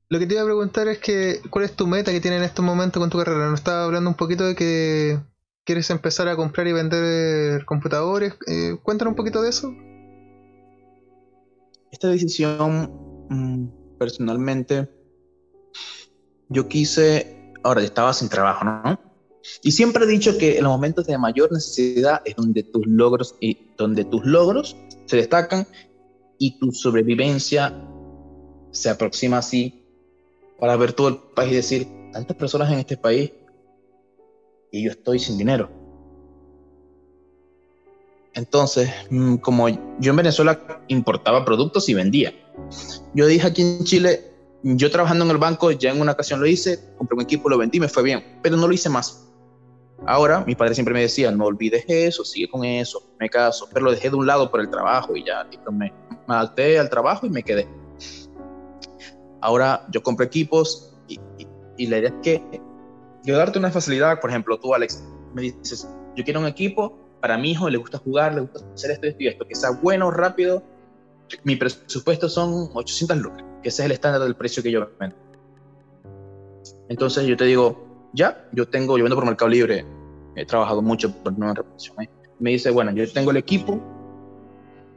[0.10, 2.46] Lo que te iba a preguntar es que, ¿cuál es tu meta que tienes en
[2.46, 3.50] estos momentos con tu carrera?
[3.50, 5.19] Nos estaba hablando un poquito de que
[5.63, 8.34] quieres empezar a comprar y vender computadores.
[8.48, 9.74] Eh, cuéntanos un poquito de eso.
[11.93, 12.89] Esta decisión,
[13.29, 14.89] mm, personalmente,
[16.49, 18.99] yo quise, ahora estaba sin trabajo, ¿no?
[19.62, 23.36] Y siempre he dicho que en los momentos de mayor necesidad es donde tus logros
[23.39, 24.75] y donde tus logros
[25.06, 25.67] se destacan
[26.39, 27.79] y tu sobrevivencia
[28.71, 29.86] se aproxima así
[30.60, 33.34] para ver todo el país y decir, tantas personas en este país
[34.71, 35.83] y yo estoy sin dinero.
[38.34, 42.34] Entonces, mm, como yo en Venezuela importaba productos y vendía,
[43.13, 44.32] yo dije aquí en Chile,
[44.63, 47.58] yo trabajando en el banco, ya en una ocasión lo hice, compré un equipo, lo
[47.58, 49.30] vendí, me fue bien, pero no lo hice más.
[50.06, 53.86] Ahora, mi padre siempre me decía, no olvides eso, sigue con eso, me caso, pero
[53.86, 55.93] lo dejé de un lado por el trabajo y ya, me,
[56.28, 57.67] me adapté al trabajo y me quedé.
[59.41, 62.62] Ahora yo compro equipos y, la idea es que
[63.24, 67.38] yo darte una facilidad, por ejemplo, tú Alex, me dices, yo quiero un equipo para
[67.38, 70.12] mi hijo, le gusta jugar, le gusta hacer esto, esto y esto, que sea bueno,
[70.12, 70.62] rápido.
[71.45, 75.15] Mi presupuesto son 800 lucas, que ese es el estándar del precio que yo vendo.
[76.89, 79.86] Entonces yo te digo, ya, yo tengo, yo vendo por Mercado Libre,
[80.36, 82.01] he trabajado mucho por una reputación.
[82.01, 82.09] ¿eh?
[82.39, 83.79] Me dice, bueno, yo tengo el equipo,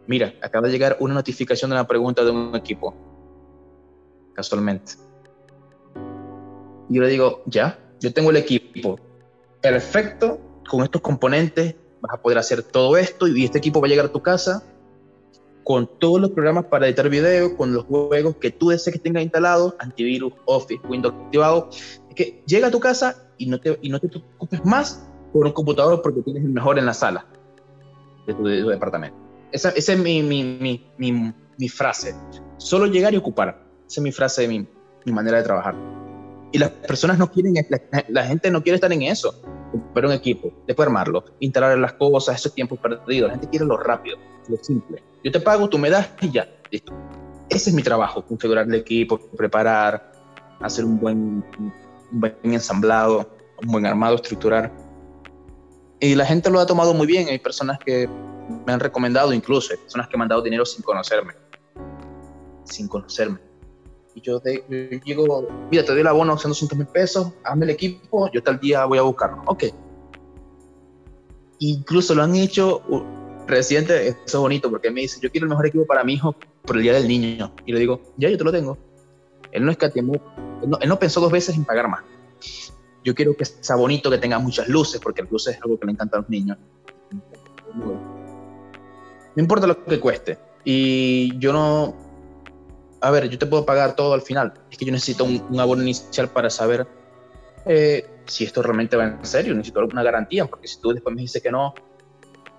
[0.08, 2.92] mira, acaba de llegar una notificación de una pregunta de un equipo
[4.34, 4.94] casualmente.
[6.88, 8.98] Y yo le digo, ya, yo tengo el equipo
[9.60, 13.90] perfecto, con estos componentes vas a poder hacer todo esto y este equipo va a
[13.90, 14.62] llegar a tu casa
[15.66, 19.20] con todos los programas para editar video, con los juegos que tú desees que tenga
[19.20, 21.70] instalados, antivirus, Office, Windows activado,
[22.08, 25.44] es que llega a tu casa y no te, y no te preocupes más por
[25.44, 27.26] un computador porque tienes el mejor en la sala
[28.28, 29.18] de tu, departamento.
[29.50, 32.14] Esa, esa es mi, mi, mi, mi, frase.
[32.58, 33.60] Solo llegar y ocupar.
[33.88, 35.74] Esa es mi frase de mi, manera de trabajar.
[36.52, 37.54] Y las personas no quieren,
[38.08, 39.42] la, gente no quiere estar en eso.
[39.96, 43.28] Comprar un equipo, después armarlo, instalar las cosas, esos tiempos perdidos.
[43.28, 45.02] La gente quiere lo rápido, lo simple.
[45.24, 46.92] Yo te pago, tú me das y ya, listo.
[47.48, 50.12] Ese es mi trabajo, configurar el equipo, preparar,
[50.60, 51.72] hacer un buen, un
[52.10, 53.26] buen ensamblado,
[53.62, 54.70] un buen armado, estructurar.
[55.98, 57.28] Y la gente lo ha tomado muy bien.
[57.28, 58.06] Hay personas que
[58.66, 61.32] me han recomendado, incluso hay personas que me han dado dinero sin conocerme.
[62.64, 63.38] Sin conocerme
[64.16, 67.70] y yo, de, llego, mira, te doy el abono, son 200 mil pesos, hazme el
[67.70, 69.42] equipo, yo tal día voy a buscarlo.
[69.44, 69.64] Ok.
[71.58, 72.82] Incluso lo han hecho
[73.46, 76.34] reciente, eso es bonito, porque me dice, yo quiero el mejor equipo para mi hijo
[76.62, 77.52] por el día del niño.
[77.64, 78.78] Y le digo, ya, yo te lo tengo.
[79.52, 80.20] Él no es él
[80.88, 82.02] no, pensó dos veces en pagar más.
[83.04, 85.86] Yo quiero que sea bonito, que tenga muchas luces, porque las luces es algo que
[85.86, 86.58] le encanta a los niños.
[89.34, 90.38] No importa lo que cueste.
[90.64, 91.94] Y yo no,
[93.00, 94.54] a ver, yo te puedo pagar todo al final.
[94.70, 96.86] Es que yo necesito un, abono inicial para saber
[97.64, 101.22] eh, si esto realmente va en serio, necesito alguna garantía, porque si tú después me
[101.22, 101.74] dices que no,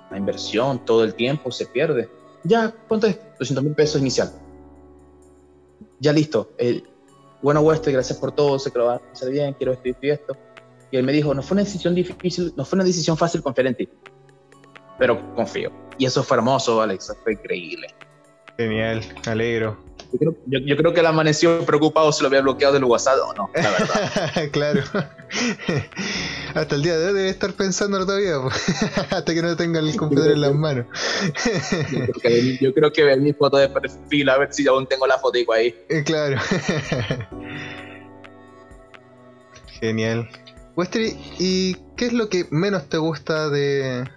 [0.09, 2.09] la inversión, todo el tiempo se pierde.
[2.43, 3.19] Ya, ¿cuánto es?
[3.39, 4.31] 200 mil pesos inicial.
[5.99, 6.51] Ya listo.
[7.41, 10.09] bueno, Wester, gracias por todo, sé que lo va a hacer bien, quiero esto y
[10.09, 10.37] esto.
[10.91, 13.67] Y él me dijo, no fue una decisión difícil, no fue una decisión fácil confiar
[13.67, 13.89] en ti,
[14.97, 15.71] pero confío.
[15.97, 17.87] Y eso fue hermoso, Alex, fue increíble.
[18.57, 19.86] Genial, me alegro.
[20.11, 23.69] Yo creo, que él amaneció preocupado si lo había bloqueado del WhatsApp o no, la
[23.71, 24.49] verdad.
[24.51, 24.81] claro.
[26.53, 28.37] Hasta el día de hoy debe estar pensándolo todavía,
[29.11, 30.85] hasta que no tenga el computador en las manos.
[32.61, 35.53] yo, creo que, ver mi foto de perfil, a ver si aún tengo la fotico
[35.53, 35.75] ahí.
[35.89, 36.37] Eh, claro.
[39.79, 40.29] Genial.
[40.75, 44.09] Westry, ¿y qué es lo que menos te gusta de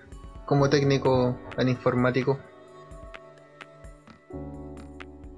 [0.47, 2.39] como técnico en informático?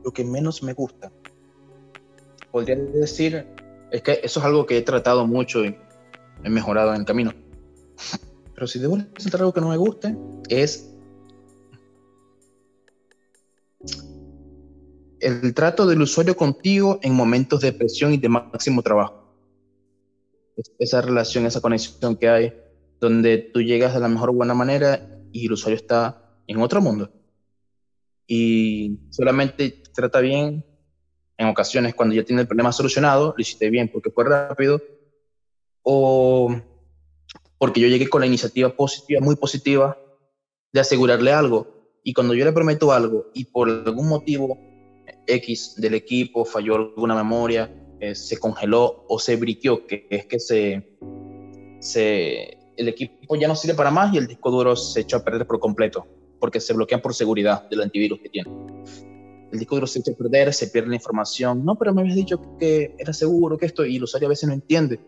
[0.05, 1.13] Lo que menos me gusta.
[2.51, 3.47] Podría decir,
[3.91, 5.77] es que eso es algo que he tratado mucho y
[6.45, 7.33] he mejorado en el camino.
[8.55, 10.17] Pero si debo presentar algo que no me guste,
[10.49, 10.93] es
[15.21, 19.23] el trato del usuario contigo en momentos de presión y de máximo trabajo.
[20.79, 22.53] Esa relación, esa conexión que hay,
[23.01, 27.11] donde tú llegas de la mejor buena manera y el usuario está en otro mundo.
[28.27, 30.65] Y solamente trata bien,
[31.43, 34.81] en ocasiones cuando ya tiene el problema solucionado, lo hiciste bien porque fue rápido,
[35.83, 36.55] o
[37.59, 39.99] porque yo llegué con la iniciativa positiva, muy positiva,
[40.73, 41.67] de asegurarle algo.
[42.05, 44.59] Y cuando yo le prometo algo y por algún motivo
[45.27, 50.41] X del equipo falló alguna memoria, eh, se congeló o se briqueó, que es que
[50.41, 50.99] se,
[51.81, 55.25] se, el equipo ya no sirve para más y el disco duro se echó a
[55.25, 56.07] perder por completo,
[56.41, 58.51] porque se bloquean por seguridad del antivirus que tiene
[59.53, 61.65] el disco duro se echa a perder, se pierde la información.
[61.65, 64.49] No, pero me habías dicho que era seguro, que esto, y el usuario a veces
[64.49, 64.99] no entiende.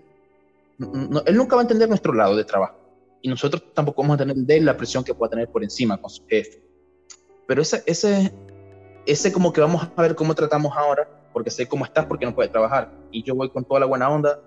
[1.27, 2.77] él nunca va a entender nuestro lado de trabajo.
[3.23, 6.11] Y nosotros tampoco vamos a tener de la presión que pueda tener por encima con
[6.11, 6.63] su jefe.
[7.47, 8.35] Pero ese, ese,
[9.07, 12.35] ese como que vamos a ver cómo tratamos ahora, porque sé cómo estás, porque no
[12.35, 12.93] puede trabajar.
[13.11, 14.41] Y yo voy con toda la buena onda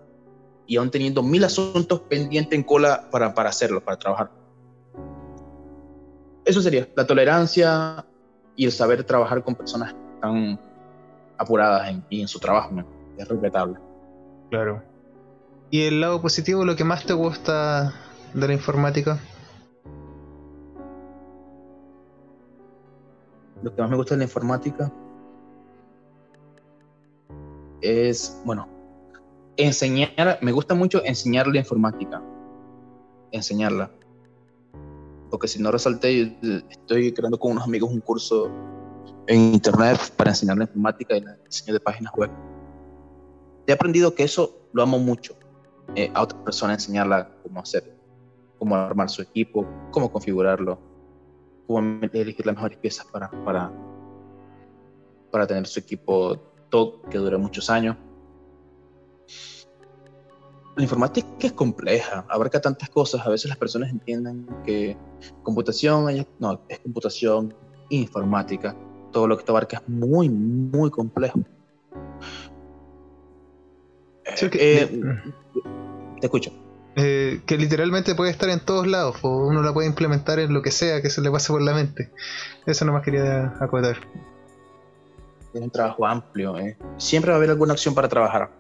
[0.68, 4.30] y aún teniendo mil asuntos pendientes en cola para, para hacerlo, para trabajar.
[6.46, 8.06] Eso sería la tolerancia,
[8.58, 10.60] y el saber trabajar con personas tan
[11.38, 12.72] apuradas en, y en su trabajo
[13.16, 13.78] es respetable.
[14.50, 14.84] Claro.
[15.70, 17.94] ¿Y el lado positivo, lo que más te gusta
[18.34, 19.20] de la informática?
[23.62, 24.92] Lo que más me gusta de la informática
[27.82, 28.68] es, bueno,
[29.56, 32.22] enseñar, me gusta mucho enseñar la informática,
[33.32, 33.92] enseñarla
[35.30, 36.38] porque si no resalté,
[36.70, 38.50] estoy creando con unos amigos un curso
[39.28, 42.32] en internet para enseñar la informática y el diseño de páginas web.
[43.66, 45.36] He aprendido que eso lo amo mucho.
[45.96, 47.96] Eh, a otra persona enseñarla cómo hacer,
[48.60, 50.80] cómo armar su equipo, cómo configurarlo,
[51.66, 51.80] cómo
[52.12, 53.72] elegir las mejores piezas para, para,
[55.32, 56.38] para tener su equipo
[56.70, 57.96] todo que dure muchos años
[60.78, 63.26] la informática es compleja, abarca tantas cosas.
[63.26, 64.96] A veces las personas entienden que
[65.42, 67.54] computación, no, es computación
[67.90, 68.76] informática.
[69.12, 71.40] Todo lo que esto abarca es muy, muy complejo.
[74.40, 75.02] Eh,
[76.22, 76.52] te escucho.
[76.96, 80.62] Eh, que literalmente puede estar en todos lados, o uno la puede implementar en lo
[80.62, 82.12] que sea que se le pase por la mente.
[82.68, 83.98] Eso no más quería acotar.
[85.54, 86.56] Es un trabajo amplio.
[86.60, 86.78] ¿eh?
[86.98, 88.52] Siempre va a haber alguna acción para trabajar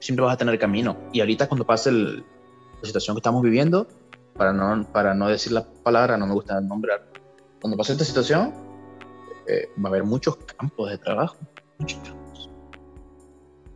[0.00, 0.96] siempre vas a tener camino.
[1.12, 2.22] Y ahorita cuando pase la
[2.82, 3.86] situación que estamos viviendo,
[4.36, 7.04] para no, para no decir la palabra, no me gusta nombrar,
[7.60, 8.54] cuando pase esta situación,
[9.46, 11.36] eh, va a haber muchos campos de trabajo,
[11.78, 12.50] muchos campos.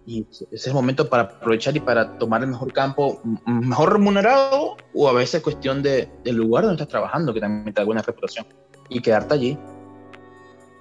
[0.04, 4.76] Y ese es el momento para aprovechar y para tomar el mejor campo, mejor remunerado,
[4.94, 8.02] o a veces cuestión de, del lugar donde estás trabajando, que también te da buena
[8.02, 8.46] reputación,
[8.88, 9.58] y quedarte allí.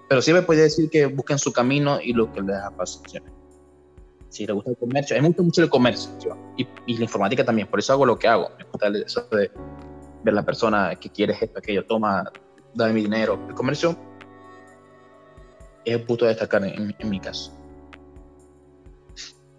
[0.10, 3.32] Pero siempre puede decir que busquen su camino y lo que les apasiona
[4.32, 6.38] si le gusta el comercio, a mí me gusta mucho el comercio
[6.88, 8.50] y, la informática también, por eso hago lo que hago.
[8.58, 9.52] Me gusta eso de
[10.24, 12.32] ver la persona que quiere esto, aquello, toma,
[12.74, 13.38] dame mi dinero.
[13.50, 13.98] El comercio
[15.84, 17.52] es un punto de destacar en, mi caso.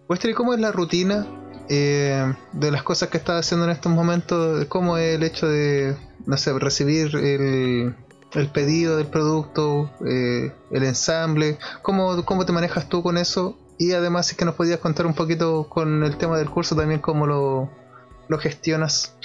[0.09, 1.27] Westry, ¿cómo es la rutina
[1.69, 4.65] eh, de las cosas que estás haciendo en estos momentos?
[4.67, 7.95] ¿Cómo es el hecho de, no sé, recibir el,
[8.33, 11.59] el pedido del producto, eh, el ensamble?
[11.83, 13.59] ¿Cómo, ¿Cómo te manejas tú con eso?
[13.83, 17.01] Y además es que nos podías contar un poquito con el tema del curso también
[17.01, 17.69] cómo lo,
[18.29, 19.17] lo gestionas.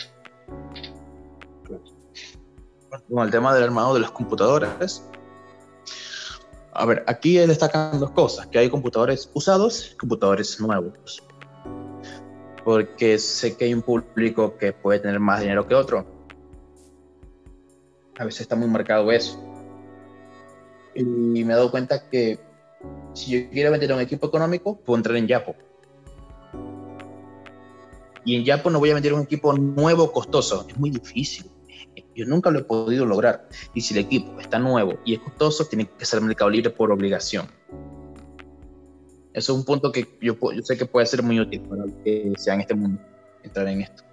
[3.07, 5.03] Con el tema del armado de los computadores.
[6.73, 11.23] A ver, aquí destacan dos cosas, que hay computadores usados y computadores nuevos.
[12.65, 16.03] porque sé que hay un público que puede tener más dinero que otro.
[18.17, 19.39] A veces está muy marcado eso.
[20.95, 22.46] Y me he dado cuenta que
[23.17, 25.55] si yo quiero vender un equipo económico, puedo entrar en Yapo.
[28.23, 30.65] Y en Yapo no voy a vender un equipo nuevo, costoso.
[30.69, 31.49] Es muy difícil.
[32.15, 33.47] Yo nunca lo he podido lograr.
[33.73, 36.91] Y si el equipo está nuevo y es costoso, tiene que ser Mercado Libre por
[36.91, 37.47] obligación.
[39.33, 42.55] Eso es un punto que yo, sé que puede ser muy útil para que sea
[42.55, 42.99] en este mundo,
[43.43, 44.03] entrar en esto.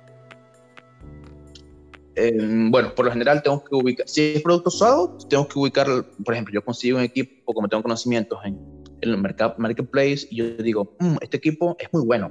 [2.14, 5.87] Eh, bueno, por lo general tengo que ubicar, si es producto usado, tengo que ubicar,
[6.25, 8.74] por ejemplo, yo consigo un equipo, como tengo conocimientos en,
[9.11, 12.31] el mercado, marketplace, y yo digo, mm, este equipo es muy bueno,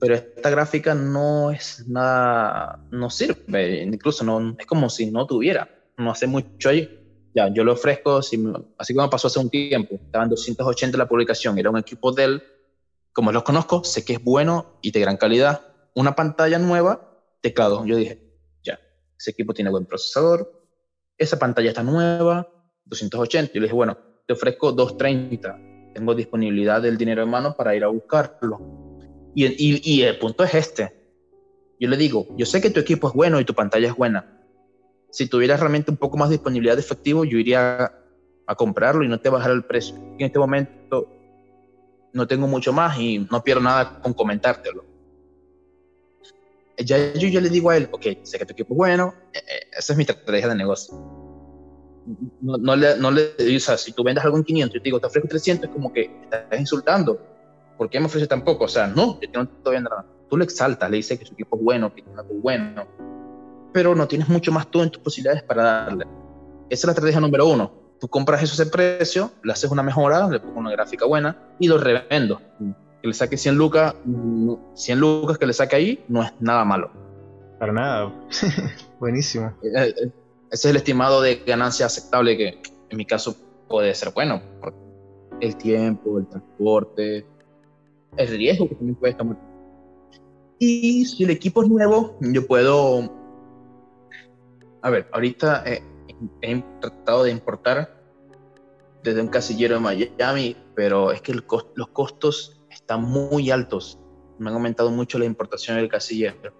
[0.00, 5.68] pero esta gráfica no es nada, no sirve, incluso no, es como si no tuviera,
[5.96, 6.98] no hace mucho ahí
[7.34, 11.70] ya, yo lo ofrezco, así como pasó hace un tiempo, estaban 280 la publicación, era
[11.70, 12.42] un equipo Dell,
[13.12, 15.62] como los conozco, sé que es bueno y de gran calidad,
[15.94, 18.22] una pantalla nueva, teclado, yo dije,
[18.62, 18.80] ya,
[19.18, 20.64] ese equipo tiene buen procesador,
[21.16, 22.48] esa pantalla está nueva,
[22.86, 25.58] 280, yo le dije, bueno, te ofrezco 230,
[25.94, 28.60] tengo disponibilidad del dinero en mano para ir a buscarlo.
[29.34, 30.94] Y, y, y el punto es este,
[31.80, 34.38] yo le digo, yo sé que tu equipo es bueno y tu pantalla es buena,
[35.10, 37.92] si tuvieras realmente un poco más de disponibilidad de efectivo, yo iría
[38.46, 39.96] a comprarlo y no te bajar el precio.
[39.96, 41.08] En este momento
[42.12, 44.84] no tengo mucho más y no pierdo nada con comentártelo.
[46.78, 49.38] Ya yo, ya le digo a él, ok, sé que tu equipo es bueno, eh,
[49.38, 50.94] eh, esa es mi estrategia de negocio.
[52.40, 54.84] No, no, le, no le, o sea, si tú vendes algo en 500 y te
[54.84, 57.20] digo, te ofrezco 300, es como que estás insultando.
[57.76, 58.64] ¿Por qué me ofreces tan poco?
[58.64, 60.04] O sea, no, yo no te estoy nada.
[60.28, 62.86] Tú le exaltas, le dices que su equipo es bueno, que tiene algo bueno
[63.72, 66.06] pero no tienes mucho más tú en tus posibilidades para darle.
[66.68, 67.72] Esa es la estrategia número uno.
[68.00, 71.36] Tú compras eso a ese precio, le haces una mejora, le pongo una gráfica buena
[71.58, 72.40] y lo revendo.
[73.00, 73.94] Que le saque 100 lucas,
[74.74, 76.90] 100 lucas que le saque ahí no es nada malo.
[77.58, 78.12] Para nada.
[79.00, 79.52] Buenísimo.
[79.62, 80.10] Eh, eh,
[80.50, 83.36] ese es el estimado de ganancia aceptable que en mi caso
[83.68, 84.42] puede ser bueno.
[85.40, 87.26] El tiempo, el transporte,
[88.16, 89.26] el riesgo que también puede estar
[90.58, 93.18] Y si el equipo es nuevo, yo puedo
[94.82, 98.00] a ver, ahorita he, tratado de importar
[99.02, 103.98] desde un casillero de Miami, pero es que los costos están muy altos.
[104.38, 106.52] Me han aumentado mucho la importación del casillero.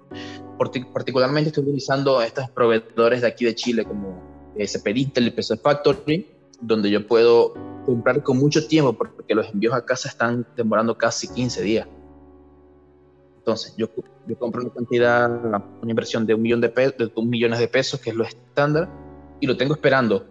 [0.59, 4.21] Particularmente estoy utilizando estos proveedores de aquí de Chile como
[4.59, 6.27] SP Intel y PC Factory,
[6.61, 7.55] donde yo puedo
[7.87, 11.89] comprar con mucho tiempo porque los envíos a casa están demorando casi 15 días.
[13.39, 13.89] Entonces, yo,
[14.27, 15.31] yo compro una cantidad,
[15.81, 18.25] una inversión de un millón de, pesos, de un millones de pesos, que es lo
[18.25, 18.91] estándar,
[19.41, 20.27] y lo tengo esperando.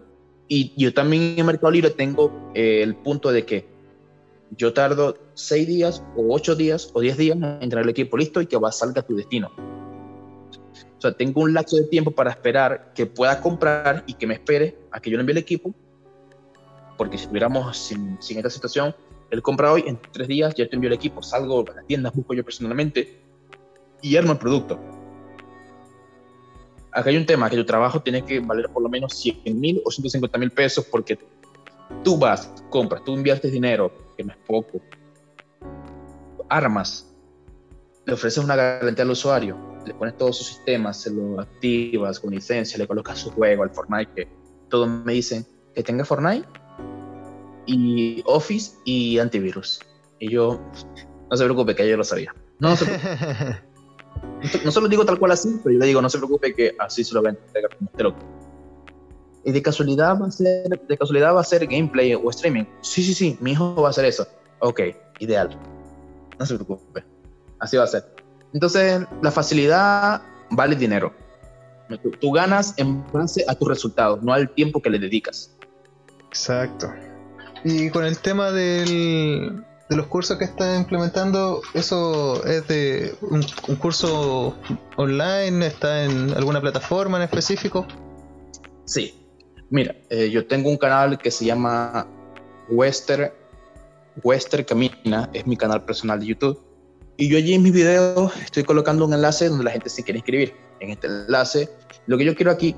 [0.46, 3.66] Y yo también en Mercado Libre tengo eh, el punto de que
[4.56, 8.40] yo tardo seis días, o ocho días, o diez días en tener el equipo listo
[8.40, 9.50] y que va a salga a tu destino.
[10.98, 14.34] O sea, tengo un lapso de tiempo para esperar que pueda comprar y que me
[14.34, 15.72] espere a que yo le envíe el equipo,
[16.96, 18.94] porque si estuviéramos sin, sin esta situación,
[19.30, 22.12] él compra hoy, en tres días ya te envío el equipo, salgo a las tiendas,
[22.14, 23.20] busco yo personalmente
[24.02, 24.80] y armo el producto.
[26.90, 29.80] Acá hay un tema, que tu trabajo tiene que valer por lo menos 100 mil
[29.84, 31.16] o 150 mil pesos porque
[32.02, 34.80] tú vas, compras, tú inviertes dinero, que no es poco,
[36.48, 37.14] armas,
[38.04, 42.30] le ofreces una garantía al usuario, le pones todos sus sistemas, se lo activas con
[42.30, 44.28] licencia, le colocas su juego al Fortnite, que
[44.68, 46.46] todos me dicen que tenga Fortnite
[47.66, 49.80] y Office y antivirus.
[50.18, 50.60] Y yo,
[51.30, 52.34] no se preocupe, que yo lo sabía.
[52.58, 52.86] No, se
[54.64, 56.74] no se lo digo tal cual así, pero yo le digo, no se preocupe, que
[56.78, 58.16] así se lo voy a entregar como
[59.44, 62.64] Y de casualidad va a ser, de casualidad va a ser gameplay o streaming.
[62.80, 64.26] Sí, sí, sí, mi hijo va a hacer eso.
[64.60, 64.80] Ok,
[65.20, 65.56] ideal.
[66.38, 67.04] No se preocupe.
[67.58, 68.04] Así va a ser.
[68.52, 71.12] Entonces, la facilidad vale dinero.
[72.20, 75.56] Tú, ganas en base a tus resultados, no al tiempo que le dedicas.
[76.26, 76.92] Exacto.
[77.64, 83.42] Y con el tema del, de los cursos que estás implementando, ¿eso es de un,
[83.78, 84.54] curso
[84.96, 85.66] online?
[85.66, 87.86] ¿Está en alguna plataforma en específico?
[88.84, 89.14] Sí.
[89.70, 92.06] Mira, eh, yo tengo un canal que se llama
[92.70, 93.34] Wester,
[94.22, 96.67] Wester Camina, es mi canal personal de YouTube.
[97.18, 100.20] Y yo allí en mis videos estoy colocando un enlace donde la gente se quiere
[100.20, 100.54] inscribir.
[100.80, 101.68] En este enlace,
[102.06, 102.74] lo que yo quiero aquí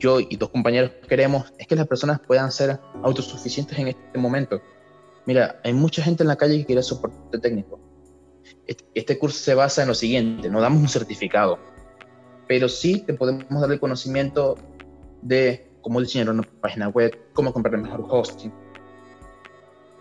[0.00, 4.60] yo y dos compañeros queremos es que las personas puedan ser autosuficientes en este momento.
[5.26, 7.78] Mira, hay mucha gente en la calle que quiere soporte técnico.
[8.94, 11.58] Este, curso se basa en lo siguiente, no damos un certificado,
[12.46, 14.56] pero sí te podemos dar el conocimiento
[15.22, 18.52] de cómo diseñar una página web, cómo comprar el mejor hosting.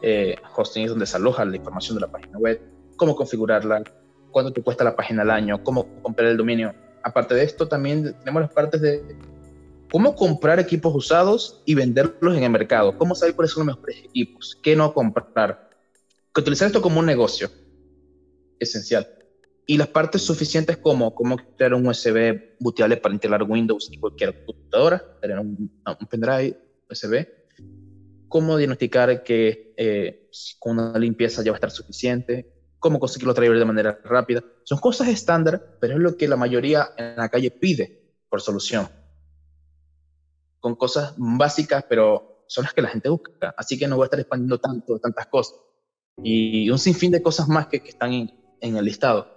[0.01, 2.61] Eh, hosting es donde se aloja la información de la página web,
[2.99, 3.83] cómo configurarla,
[4.29, 6.75] cuánto te cuesta la página al año, cómo comprar el dominio.
[7.01, 9.17] Aparte de esto, también tenemos las partes de
[9.91, 14.03] cómo comprar equipos usados y venderlos en el mercado, cómo saber cuáles son los mejores
[14.03, 15.69] equipos, qué no comprar.
[16.31, 17.49] Que utilizar esto como un negocio,
[18.59, 19.07] esencial.
[19.65, 24.43] Y las partes suficientes como cómo crear un USB bootable para integrar Windows y cualquier
[24.45, 27.27] computadora, tener un, un pendrive USB,
[28.27, 30.29] cómo diagnosticar que eh,
[30.59, 34.43] con una limpieza ya va a estar suficiente, cómo conseguir los drivers de manera rápida.
[34.63, 38.87] Son cosas estándar, pero es lo que la mayoría en la calle pide por solución.
[40.59, 43.53] Con cosas básicas, pero son las que la gente busca.
[43.57, 45.59] Así que no voy a estar expandiendo tanto, tantas cosas.
[46.23, 49.27] Y un sinfín de cosas más que, que están en, en, el listado.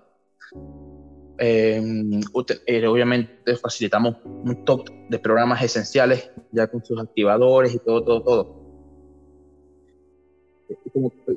[1.38, 2.20] Em,
[2.66, 8.22] eh, obviamente facilitamos un top de programas esenciales, ya con sus activadores y todo, todo,
[8.22, 8.61] todo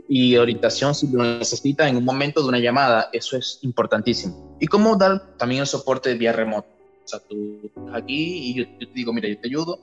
[0.07, 4.57] y orientación si lo necesita en un momento de una llamada, eso es importantísimo.
[4.59, 6.67] Y cómo dar también el soporte vía remoto.
[7.03, 9.79] O sea, tú estás aquí y yo, te digo, mira, yo te ayudo,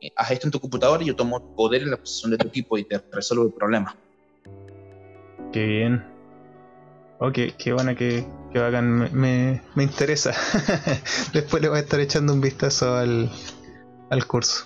[0.00, 2.48] eh, haz esto en tu computadora y yo tomo poder en la posición de tu
[2.48, 3.96] equipo y te resuelvo el problema.
[5.52, 6.04] Qué bien.
[7.18, 10.32] Ok, qué bueno que, que hagan, me, me, interesa.
[11.34, 13.30] Después le voy a estar echando un vistazo al,
[14.08, 14.64] al curso.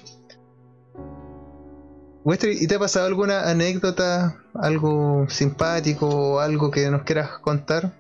[2.27, 7.93] ¿Y te ha pasado alguna anécdota, algo simpático o algo que nos quieras contar?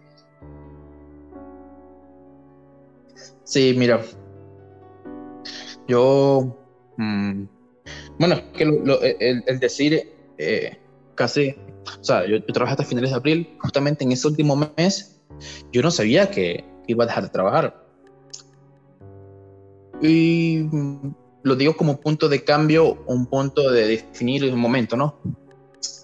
[3.44, 4.00] Sí, mira.
[5.86, 6.56] Yo.
[6.96, 7.44] Mm,
[8.18, 10.78] bueno, que el, decir eh,
[11.14, 11.54] casi.
[12.00, 13.58] O sea, yo, yo trabajé hasta finales de abril.
[13.60, 15.20] Justamente en ese último mes,
[15.70, 17.84] yo no sabía que iba a dejar de trabajar.
[20.00, 20.66] Y
[21.44, 25.20] lo digo como punto de cambio, un punto de definir un momento, ¿no?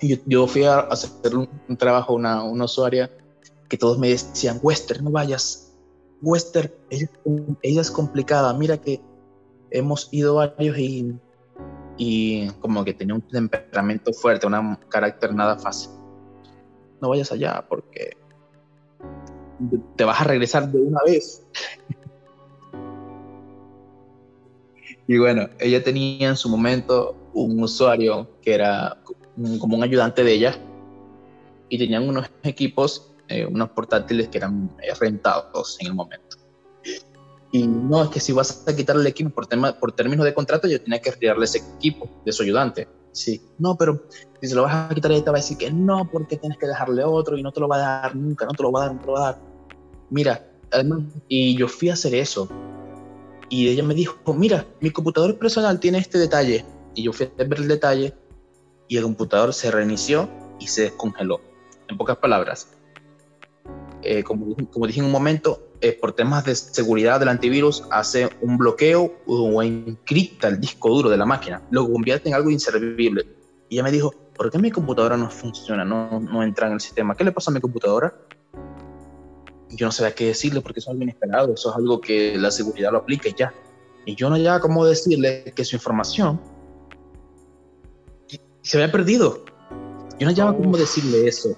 [0.03, 3.11] Yo, yo fui a hacer un, trabajo una, una usuaria
[3.69, 5.75] que todos me decían, Wester, no vayas.
[6.21, 7.09] Wester, ella,
[7.63, 8.53] es complicada.
[8.53, 9.01] Mira que
[9.71, 11.15] hemos ido varios y,
[11.97, 15.91] y como que tenía un temperamento fuerte, un carácter nada fácil.
[17.01, 18.19] No vayas allá porque
[19.97, 21.47] te vas a regresar de una vez.
[25.11, 28.97] Y bueno, ella tenía en su momento un usuario que era
[29.59, 30.57] como un ayudante de ella
[31.69, 36.37] y tenían unos equipos, eh, unos portátiles que eran eh, rentados en el momento.
[37.51, 40.33] Y no, es que si vas a quitarle el equipo por, tema, por términos de
[40.33, 42.87] contrato, yo tenía que retirarle ese equipo de su ayudante.
[43.11, 44.05] Sí, no, pero
[44.41, 46.57] si se lo vas a quitar, ella te va a decir que no, porque tienes
[46.57, 48.85] que dejarle otro y no te lo va a dar nunca, no te lo va
[48.85, 49.41] a dar, no te lo va a dar.
[50.09, 52.49] Mira, además, y yo fui a hacer eso
[53.51, 56.65] y ella me dijo, mira, mi computador personal tiene este detalle.
[56.95, 58.15] Y yo fui a ver el detalle
[58.89, 60.31] y el computador se reinició
[60.61, 61.41] y se descongeló.
[61.89, 62.71] En pocas palabras,
[64.03, 64.55] eh, como,
[64.87, 69.63] dije en un momento, eh, por temas de seguridad del antivirus, hace un bloqueo o
[69.63, 73.27] encripta el disco duro de la máquina, lo convierte en algo inservible.
[73.69, 76.81] Y ella me dijo, ¿por qué mi computadora no funciona, no, no entra en el
[76.81, 77.17] sistema?
[77.17, 78.15] ¿Qué le pasa a mi computadora?
[79.71, 82.51] Yo no sabía qué decirle porque eso es algo inesperado, eso es algo que la
[82.51, 83.55] seguridad lo aplica y ya.
[84.05, 86.41] Y yo no había cómo decirle que su información
[88.63, 89.45] se había perdido.
[90.19, 91.57] Yo no sabía cómo decirle eso.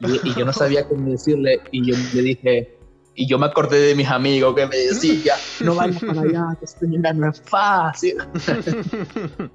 [0.00, 2.78] Y, yo no sabía cómo decirle y yo le dije,
[3.14, 6.64] y yo me acordé de mis amigos que me decían, no vayas para allá, que
[6.64, 8.16] esto no es fácil.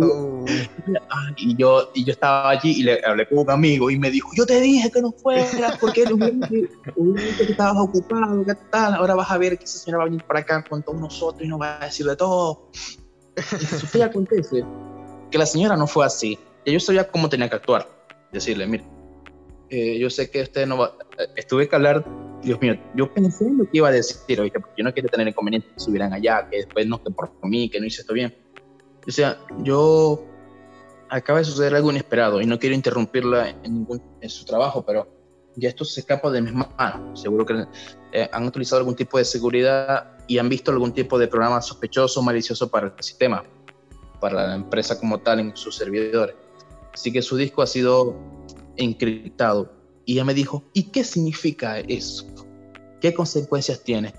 [0.00, 0.44] Oh.
[1.36, 4.30] Y, yo, y yo estaba allí y le hablé con un amigo y me dijo,
[4.34, 8.94] yo te dije que no fueras porque que estabas ocupado, ¿qué tal?
[8.94, 11.42] Ahora vas a ver que esa señora va a venir para acá con todos nosotros
[11.42, 12.70] y nos va a decir de todo.
[13.36, 14.64] Y Sofía acontece
[15.30, 16.38] que la señora no fue así.
[16.64, 17.86] Y yo sabía cómo tenía que actuar.
[18.32, 18.84] Decirle, mire,
[19.68, 20.96] eh, yo sé que usted no va...
[21.18, 22.04] Eh, estuve que hablar,
[22.42, 25.08] Dios mío, yo pensé en lo que iba a decir, oye, porque yo no quiero
[25.10, 28.14] tener inconvenientes que subieran allá, que después no, que por mí, que no hice esto
[28.14, 28.43] bien
[29.06, 30.24] o sea, yo
[31.10, 33.86] acaba de suceder algo inesperado y no quiero interrumpirla en,
[34.28, 35.08] su trabajo, pero
[35.56, 37.20] ya esto se escapa de mis manos.
[37.20, 37.66] Seguro que
[38.12, 42.20] eh, han utilizado algún tipo de seguridad y han visto algún tipo de programa sospechoso
[42.20, 43.44] o malicioso para el sistema,
[44.20, 46.34] para la empresa como tal en sus servidores.
[46.92, 48.16] Así que su disco ha sido
[48.76, 49.72] encriptado.
[50.06, 52.26] Y ella me dijo, ¿y qué significa eso?
[53.00, 54.14] ¿Qué consecuencias tiene?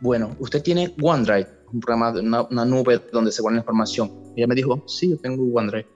[0.00, 4.10] Bueno, usted tiene OneDrive un programa, una, una nube donde se guarda la información.
[4.34, 5.86] Ella me dijo, sí, yo tengo OneDrive.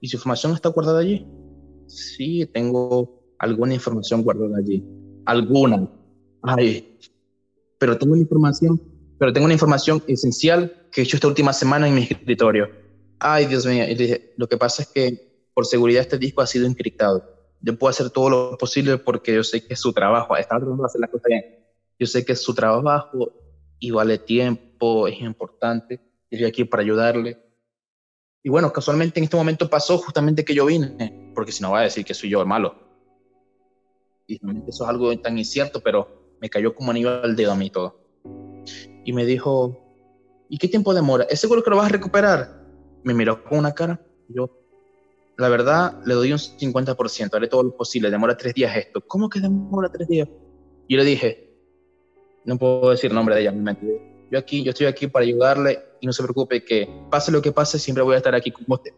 [0.00, 1.26] ¿Y su información está guardada allí?
[1.86, 4.84] Sí, tengo alguna información guardada allí.
[5.26, 5.88] Alguna.
[6.42, 6.98] Ay,
[7.78, 8.80] pero tengo una información,
[9.18, 12.68] pero tengo una información esencial que he hecho esta última semana en mi escritorio.
[13.18, 13.84] Ay, Dios mío.
[13.88, 17.22] Y dije, lo que pasa es que por seguridad este disco ha sido encriptado.
[17.60, 20.82] Yo puedo hacer todo lo posible porque yo sé que es su trabajo, está tratando
[20.82, 21.44] de hacer las cosas bien.
[21.98, 23.32] Yo sé que es su trabajo
[23.78, 24.62] y vale tiempo,
[25.08, 26.00] es importante.
[26.30, 27.38] Estoy aquí para ayudarle.
[28.42, 31.80] Y bueno, casualmente en este momento pasó justamente que yo vine, porque si no va
[31.80, 32.74] a decir que soy yo el malo.
[34.26, 37.56] Y realmente eso es algo tan incierto, pero me cayó como anillo al dedo a
[37.56, 38.00] mí todo.
[39.04, 39.78] Y me dijo,
[40.48, 41.24] ¿y qué tiempo demora?
[41.24, 42.66] ¿Es seguro que lo vas a recuperar?
[43.02, 44.00] Me miró con una cara.
[44.28, 44.50] Yo,
[45.36, 49.02] la verdad, le doy un 50%, haré todo lo posible, demora tres días esto.
[49.06, 50.28] ¿Cómo que demora tres días?
[50.88, 51.50] Y yo le dije,
[52.44, 53.76] no puedo decir nombre de ella, me
[54.30, 57.52] Yo aquí, yo estoy aquí para ayudarle y no se preocupe que pase lo que
[57.52, 58.92] pase, siempre voy a estar aquí con usted.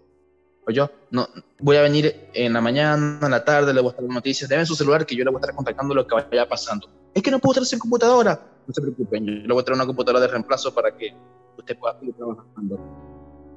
[0.67, 1.27] O yo, no,
[1.59, 4.67] voy a venir en la mañana, en la tarde, le voy a estar noticias, deben
[4.67, 6.89] su celular que yo le voy a estar contactando lo que vaya pasando.
[7.15, 8.41] Es que no puedo traer sin computadora.
[8.67, 11.15] No se preocupen, yo le voy a traer una computadora de reemplazo para que
[11.57, 12.79] usted pueda seguir trabajando.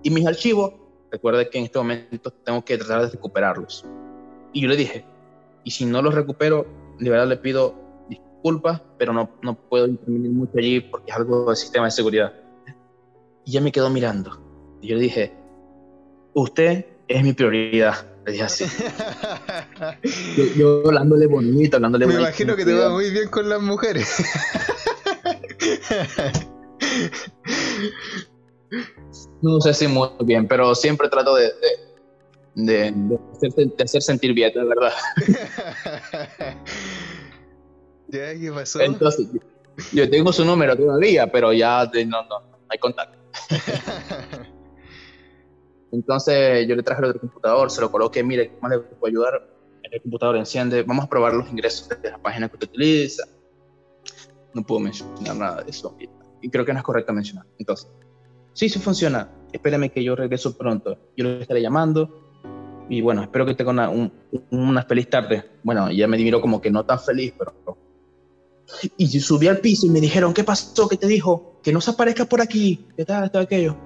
[0.02, 0.74] Y mis archivos,
[1.12, 3.86] recuerde que en este momento tengo que tratar de recuperarlos.
[4.54, 5.06] Y yo le dije,
[5.64, 6.66] y si no los recupero,
[7.00, 7.76] de verdad le pido
[8.46, 12.32] disculpas, pero no, no puedo intervenir mucho allí porque es algo del sistema de seguridad.
[13.44, 14.40] Y ya me quedó mirando.
[14.82, 15.34] Y yo le dije,
[16.36, 18.06] usted es mi prioridad.
[18.24, 18.66] Le dije así.
[20.56, 22.22] yo, hablándole bonito, hablándole bonito.
[22.22, 24.16] Me imagino que te va muy bien con las mujeres.
[29.42, 31.52] no sé si muy bien, pero siempre trato de,
[32.54, 33.20] de, de,
[33.84, 34.94] hacer, sentir bien, la verdad.
[38.08, 38.34] ¿Ya?
[38.40, 38.82] ¿Qué pasó?
[38.82, 39.28] Entonces,
[39.94, 43.18] yo tengo su número todavía, pero ya no, no, no hay contacto.
[45.92, 49.50] Entonces yo le traje el otro computador, se lo coloqué, mire, ¿cómo le puedo ayudar?
[49.84, 53.24] El computador enciende, vamos a probar los ingresos de la página que usted utiliza.
[54.54, 55.96] No puedo mencionar nada de eso.
[56.42, 57.46] Y creo que no es correcto mencionar.
[57.60, 57.88] Entonces,
[58.54, 59.30] sí, sí funciona.
[59.54, 60.98] Espéreme que yo regreso pronto.
[61.16, 62.10] Yo le estaré llamando.
[62.90, 63.90] Y bueno, espero que tenga una,
[64.50, 65.46] una feliz tarde.
[65.64, 67.54] Bueno, ya me miró como que no tan feliz, pero...
[68.98, 70.88] Y subí al piso y me dijeron, ¿qué pasó?
[70.88, 71.60] ¿Qué te dijo?
[71.64, 72.88] Que no se aparezca por aquí.
[72.98, 73.26] ¿Qué tal?
[73.26, 73.78] ¿Está aquello?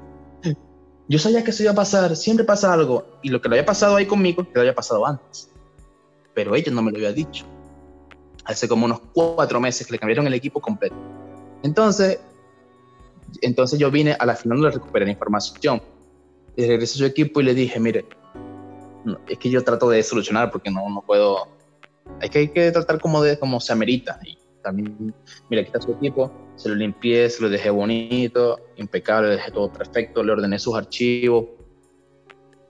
[1.10, 3.18] Yo sabía que eso iba a pasar, siempre pasa algo.
[3.24, 5.50] Y lo que le había pasado ahí conmigo, que lo había pasado antes.
[6.36, 7.46] Pero ella no me lo había dicho.
[8.46, 10.96] Hace como unos cuatro meses que le cambiaron el equipo completo.
[11.64, 12.20] Entonces,
[13.42, 15.82] entonces yo vine a la final de recuperar la información.
[16.56, 18.06] Y regresé a su equipo y le dije, mire,
[19.28, 21.48] es que yo trato de solucionar porque no, no puedo...
[22.22, 24.20] Hay que, hay que tratar como, de, como se amerita.
[24.24, 25.14] Y también,
[25.49, 29.51] mira, aquí está su equipo, se lo limpié, se lo dejé bonito, impecable, le dejé
[29.51, 31.45] todo perfecto, le ordené sus archivos.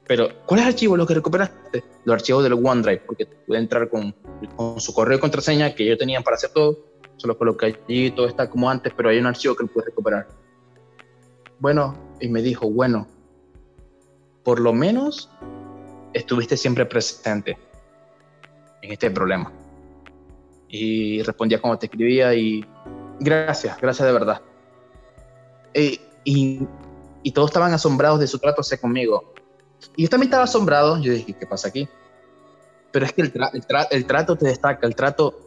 [0.07, 1.83] Pero, ¿cuáles archivos los que recuperaste?
[2.05, 4.15] Los archivos del OneDrive, porque pude entrar con,
[4.77, 6.77] su correo y contraseña que yo tenía para hacer todo,
[7.17, 9.85] se lo coloqué allí, todo está como antes, pero hay un archivo que lo pude
[9.85, 10.27] recuperar.
[11.59, 13.07] Bueno, y me dijo, bueno,
[14.43, 15.29] por lo menos
[16.13, 17.57] estuviste siempre presente
[18.81, 19.51] en este problema
[20.69, 22.63] y respondía como te escribía y
[23.19, 24.41] gracias, gracias de verdad.
[25.73, 25.99] y,
[27.23, 29.33] y, todos estaban asombrados de su trato hacia conmigo.
[29.95, 31.87] Y yo también estaba asombrado, yo dije, ¿qué pasa aquí?
[32.91, 33.33] Pero es que el,
[33.91, 35.39] el, trato te destaca, el trato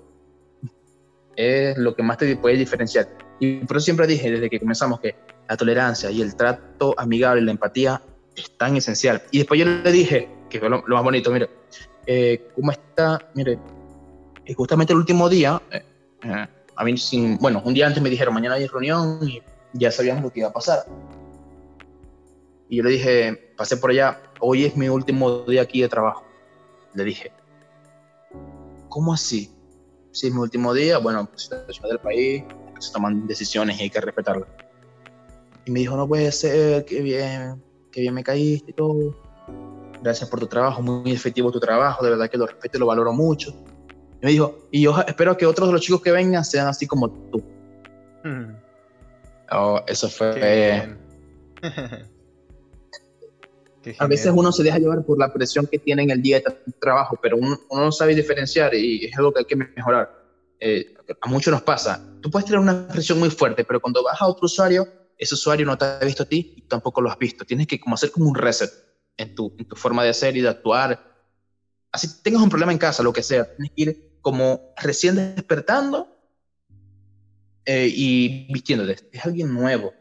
[1.37, 3.09] es lo que más te puede diferenciar.
[3.41, 5.16] Y por eso siempre dije, desde que comenzamos, que
[5.49, 8.01] la tolerancia y el trato amigable, la empatía,
[8.37, 9.23] es tan esencial.
[9.31, 11.51] Y después yo le dije, que fue lo, más bonito, mire,
[12.07, 13.18] eh, ¿cómo está?
[13.35, 13.59] Mire,
[14.45, 15.84] y justamente el último día, eh,
[16.24, 16.95] eh, a mí
[17.40, 19.40] bueno, un día antes me dijeron, mañana hay reunión y
[19.72, 20.84] ya sabíamos lo que iba a pasar.
[22.68, 26.24] Y yo le dije, pasé por allá, hoy es mi último día aquí de trabajo.
[26.95, 27.32] Le dije,
[28.88, 29.51] ¿cómo así?
[30.11, 32.45] Si es mi último día, bueno, pues la situación del país,
[32.78, 34.49] se toman decisiones y hay que respetarlas.
[35.64, 39.14] Y me dijo, no puede ser, qué bien, qué bien me caíste y todo.
[40.03, 42.86] Gracias por tu trabajo, muy efectivo tu trabajo, de verdad que lo respeto y lo
[42.86, 43.55] valoro mucho.
[44.23, 46.87] Y me dijo, y yo espero que otros de los chicos que vengan sean así
[46.87, 47.43] como tú.
[48.23, 48.55] Hmm.
[49.51, 50.97] Oh, eso fue...
[53.99, 56.45] a veces uno se deja llevar por la presión que tiene en el día de
[56.81, 60.23] trabajo, pero uno, no sabe diferenciar y es algo que hay que mejorar.
[60.61, 62.01] Eh, a muchos nos pasa.
[62.20, 64.87] Tú puedes tener una presión muy fuerte, pero cuando vas a otro usuario,
[65.18, 67.45] ese usuario no te ha visto a ti y tampoco lo has visto.
[67.45, 68.70] Tienes que como hacer como un reset
[69.16, 71.11] en tu, en tu forma de hacer y de actuar.
[71.91, 76.09] Así tengas un problema en casa, lo que sea, tienes que ir como recién despertando
[77.64, 78.97] eh, y vistiéndote.
[79.12, 79.93] Es alguien nuevo.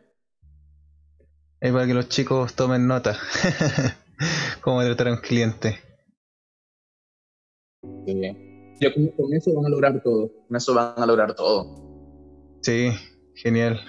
[1.60, 3.18] Es para que los chicos tomen nota.
[4.62, 5.80] Cómo tratar a un cliente.
[8.80, 10.32] Yo con, eso van a lograr todo.
[10.48, 12.60] Con eso van a lograr todo.
[12.62, 12.92] Sí,
[13.36, 13.80] genial.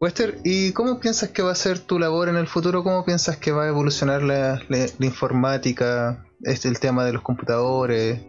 [0.00, 2.82] Wester, ¿y cómo piensas que va a ser tu labor en el futuro?
[2.82, 4.60] ¿Cómo piensas que va a evolucionar la,
[5.00, 8.20] informática, este, el tema de los computadores?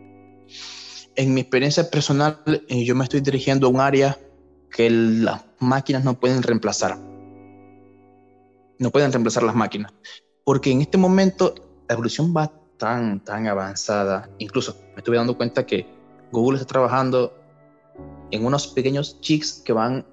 [1.16, 4.18] En mi experiencia personal, eh, yo me estoy dirigiendo a un área
[4.70, 6.98] que las máquinas no pueden reemplazar.
[8.78, 9.94] No pueden reemplazar las máquinas.
[10.44, 11.56] Porque en este momento
[11.88, 14.30] la evolución va tan, tan avanzada.
[14.38, 15.88] Incluso me estuve dando cuenta que
[16.32, 17.34] Google está trabajando
[18.32, 20.06] en unos pequeños chips que van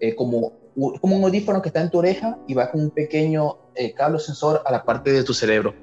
[0.00, 0.52] eh, como,
[1.00, 4.18] como un audífono que está en tu oreja y va con un pequeño eh, cable
[4.18, 5.74] sensor a la parte de tu cerebro.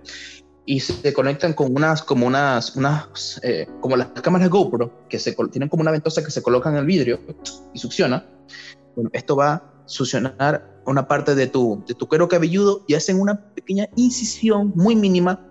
[0.68, 5.36] Y se conectan con unas, como unas, unas eh, como las cámaras GoPro, que se,
[5.49, 7.20] tienen como una ventosa que se coloca en el vidrio
[7.74, 8.28] y succiona.
[8.93, 13.20] Bueno, esto va a succionar una parte de tu, de tu cuero cabelludo y hacen
[13.20, 15.47] una pequeña incisión muy mínima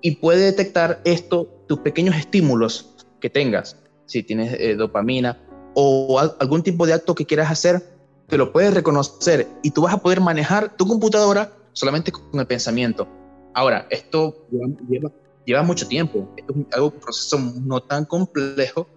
[0.00, 3.76] y puede detectar esto, tus pequeños estímulos que tengas,
[4.06, 5.38] si tienes eh, dopamina
[5.74, 7.82] o algún tipo de acto que quieras hacer,
[8.26, 12.46] te lo puedes reconocer y tú vas a poder manejar tu computadora solamente con el
[12.46, 13.08] pensamiento.
[13.54, 14.46] Ahora, esto
[14.88, 15.10] lleva,
[15.44, 18.88] lleva mucho tiempo, esto es algo, un proceso no tan complejo,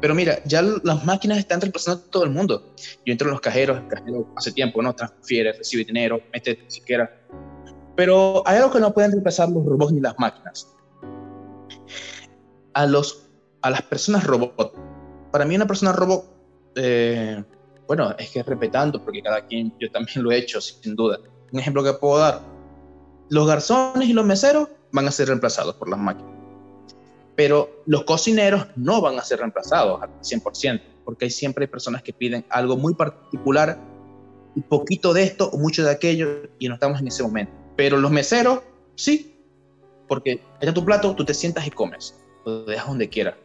[0.00, 2.74] pero mira, ya las máquinas están reemplazando a todo el mundo.
[3.04, 4.94] Yo entro en los cajeros, el cajero hace tiempo, ¿no?
[4.94, 7.10] Transfiere, recibe dinero, mete siquiera.
[7.96, 10.74] Pero hay algo que no pueden reemplazar los robots ni las máquinas.
[12.72, 13.30] A los
[13.62, 14.74] a las personas robot.
[15.30, 16.24] Para mí una persona robot,
[16.76, 17.42] eh,
[17.86, 21.18] bueno, es que respetando, porque cada quien, yo también lo he hecho, sin duda.
[21.52, 22.40] Un ejemplo que puedo dar,
[23.30, 26.30] los garzones y los meseros van a ser reemplazados por las máquinas.
[27.36, 32.12] Pero los cocineros no van a ser reemplazados al 100%, porque siempre hay personas que
[32.12, 33.78] piden algo muy particular,
[34.54, 37.52] un poquito de esto o mucho de aquello, y no estamos en ese momento.
[37.76, 38.60] Pero los meseros,
[38.96, 39.38] sí,
[40.08, 43.36] porque está tu plato, tú te sientas y comes, lo dejas donde quieras.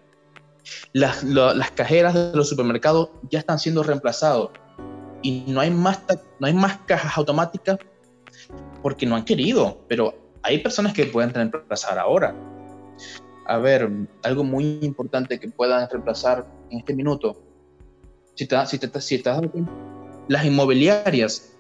[0.93, 4.49] Las, las cajeras de los supermercados ya están siendo reemplazados
[5.21, 6.01] y no hay más,
[6.39, 7.77] no hay más cajas automáticas
[8.85, 10.13] porque no han querido, pero
[10.43, 12.35] hay personas que pueden reemplazar ahora.
[13.47, 13.89] A ver,
[14.21, 17.35] algo muy importante que puedan reemplazar en este minuto.
[18.35, 19.41] Si te, si te, si estás
[20.27, 21.57] las inmobiliarias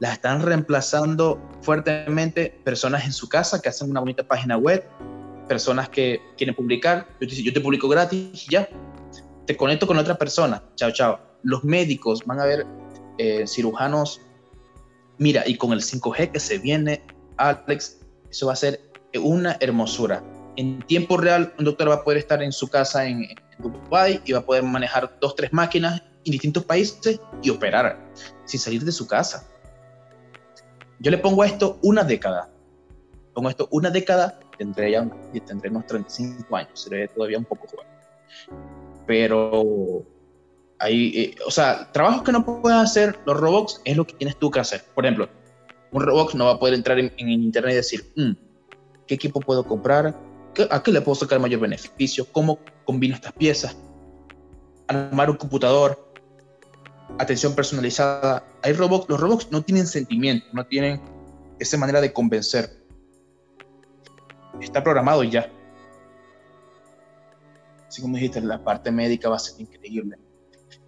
[0.00, 4.84] las están reemplazando fuertemente personas en su casa que hacen una bonita página web
[5.46, 8.68] personas que quieren publicar, yo te, publico gratis y ya,
[9.46, 11.20] te conecto con otra persona, chao, chao.
[11.44, 12.66] Los médicos van a ver
[13.18, 14.20] eh, cirujanos,
[15.18, 17.02] mira, y con el 5G que se viene,
[17.36, 18.00] Alex,
[18.30, 18.80] eso va a ser
[19.14, 20.22] una hermosura.
[20.56, 24.32] En tiempo real, un doctor va a poder estar en su casa en, en y
[24.32, 27.98] va a poder manejar dos, tres máquinas en distintos países y operar
[28.44, 29.48] sin salir de su casa.
[31.00, 32.50] Yo le pongo a esto una década.
[33.34, 35.08] Pongo esto una década tendré ya
[35.46, 37.86] tendré unos 35 años, seré todavía un poco joven.
[39.06, 40.04] Pero
[40.78, 44.36] hay, eh, o sea, trabajos que no pueden hacer los robots es lo que tienes
[44.38, 44.84] tú que hacer.
[44.94, 45.28] Por ejemplo,
[45.92, 48.32] un robot no va a poder entrar en, internet y decir, mm,
[49.06, 50.18] ¿qué equipo puedo comprar?
[50.70, 52.26] ¿A qué le puedo sacar mayor beneficio?
[52.30, 53.76] ¿Cómo combino estas piezas?
[54.88, 56.12] Armar un computador,
[57.18, 58.44] atención personalizada.
[58.62, 61.00] Hay robots, los robots no tienen sentimiento, no tienen
[61.58, 62.84] esa manera de convencer
[64.60, 65.50] está programado ya.
[67.88, 70.18] Así como dijiste, la parte médica va a ser increíble.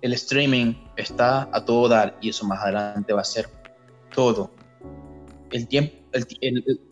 [0.03, 3.49] El streaming está a todo dar y eso más adelante va a ser
[4.15, 4.53] todo.
[5.51, 5.95] El tiempo,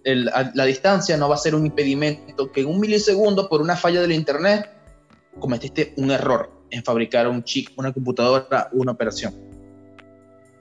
[0.05, 4.01] la distancia no va a ser un impedimento que en un milisegundo por una falla
[4.01, 4.71] del internet
[5.39, 9.35] cometiste un error en fabricar un chip, una computadora, una operación.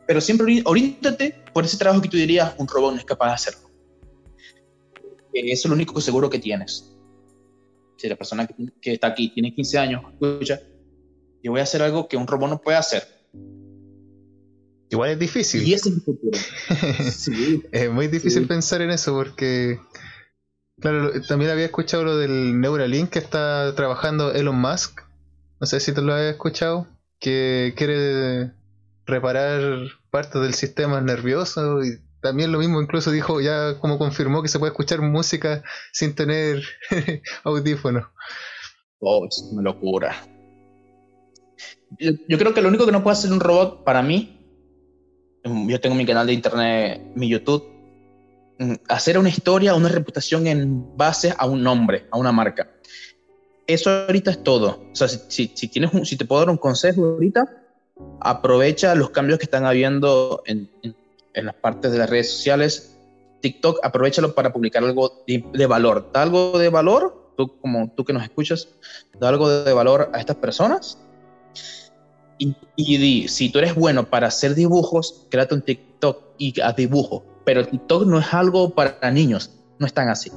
[0.05, 3.33] Pero siempre oriéntate por ese trabajo que tú dirías un robot no es capaz de
[3.33, 3.73] hacerlo
[5.33, 6.95] eso es lo único seguro que tienes.
[7.97, 10.61] Si la persona que, está aquí tiene 15 años, escucha,
[11.43, 13.03] yo voy a hacer algo que un robot no puede hacer.
[14.89, 15.63] Igual es difícil.
[15.63, 16.37] Y ese es el futuro.
[17.71, 19.79] Es muy difícil pensar en eso porque,
[20.79, 25.01] claro, también había escuchado lo del Neuralink que está trabajando Elon Musk.
[25.59, 26.87] No sé si te lo habías escuchado.
[27.19, 28.51] Que quiere
[29.05, 34.47] reparar parte del sistema nervioso y también lo mismo, incluso dijo, ya como confirmó que
[34.47, 36.63] se puede escuchar música sin tener
[37.43, 38.05] audífonos.
[38.99, 40.15] Oh, es una locura.
[41.99, 44.39] Yo, creo que lo único que no puede hacer un robot para mí,
[45.43, 47.63] mm, yo tengo mi canal de internet, mi YouTube,
[48.59, 52.69] mm, hacer una historia, una reputación en base a un nombre, a una marca.
[53.67, 54.83] Eso ahorita es todo.
[54.91, 57.45] O sea, si, tienes si te puedo dar un consejo ahorita,
[58.19, 60.69] aprovecha los cambios que están habiendo en
[61.33, 62.95] en las partes de las redes sociales,
[63.41, 66.09] TikTok, aprovechalo para publicar algo de, valor.
[66.13, 68.69] Da algo de valor, tú como tú que nos escuchas,
[69.19, 70.99] da algo de valor a estas personas
[72.37, 77.23] Y, y si tú eres bueno para hacer dibujos, créate un TikTok y haz dibujo.
[77.45, 80.31] Pero TikTok no es algo para niños, no es tan así.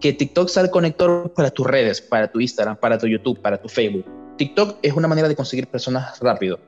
[0.00, 3.60] Que TikTok sea el conector para tus redes, para tu Instagram, para tu YouTube, para
[3.60, 4.04] tu Facebook.
[4.36, 6.58] TikTok es una manera de conseguir personas rápido,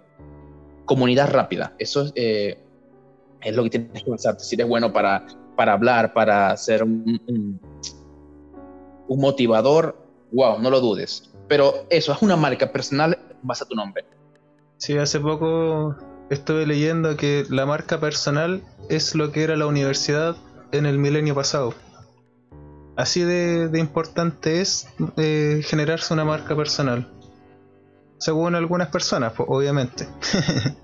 [0.84, 1.74] comunidad rápida.
[1.78, 2.58] Eso es, eh,
[3.52, 4.38] lo que tienes que pensar.
[4.40, 7.60] Si eres bueno para, para hablar, para ser un,
[9.08, 9.96] un motivador,
[10.32, 11.30] wow, no lo dudes.
[11.48, 14.04] Pero eso es una marca personal base a tu nombre.
[14.78, 15.96] Sí, hace poco
[16.30, 20.36] estuve leyendo que la marca personal es lo que era la universidad
[20.72, 21.74] en el milenio pasado.
[22.96, 27.12] Así de, importante es eh, generarse una marca personal.
[28.18, 30.08] Según algunas personas, obviamente.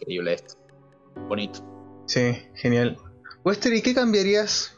[0.00, 0.54] Increíble esto.
[1.28, 1.60] Bonito.
[2.06, 2.96] Sí, genial.
[3.44, 4.76] Wester, ¿y qué cambiarías?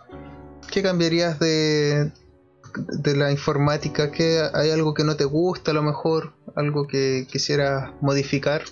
[0.70, 2.12] ¿Qué cambiarías de,
[2.74, 4.10] de la informática?
[4.10, 6.34] ¿Qué, ¿Hay algo que no te gusta a lo mejor?
[6.54, 8.62] ¿Algo que quisieras modificar?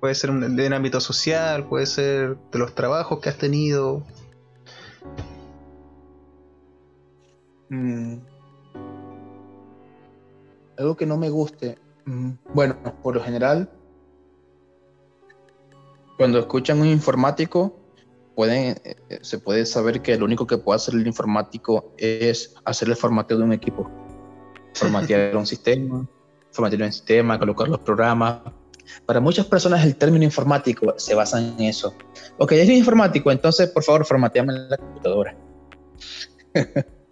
[0.00, 4.04] Puede ser un, en ámbito social, puede ser de los trabajos que has tenido.
[7.68, 8.16] Mm.
[10.78, 11.78] Algo que no me guste.
[12.04, 13.70] Mm, bueno, por lo general,
[16.16, 17.81] cuando escuchan un informático,
[18.34, 22.88] pueden, eh, se puede saber que lo único que puede hacer el informático es hacer
[22.88, 23.90] el formateo de un equipo.
[24.74, 26.08] Formatear un sistema,
[26.50, 28.40] formatear un sistema, colocar los programas.
[29.06, 31.94] Para muchas personas el término informático se basa en eso.
[32.38, 35.36] Ok, es informático, entonces por favor formateame la computadora.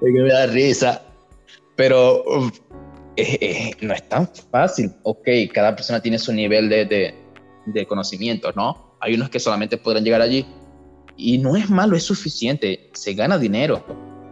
[0.00, 1.02] que me da risa.
[1.76, 2.24] Pero
[3.16, 4.92] eh, eh, no es tan fácil.
[5.02, 7.14] Ok, cada persona tiene su nivel de, de,
[7.86, 8.96] conocimiento, ¿no?
[9.00, 10.46] Hay unos que solamente podrán llegar allí.
[11.16, 12.90] Y no es malo, es suficiente.
[12.92, 13.84] Se gana dinero.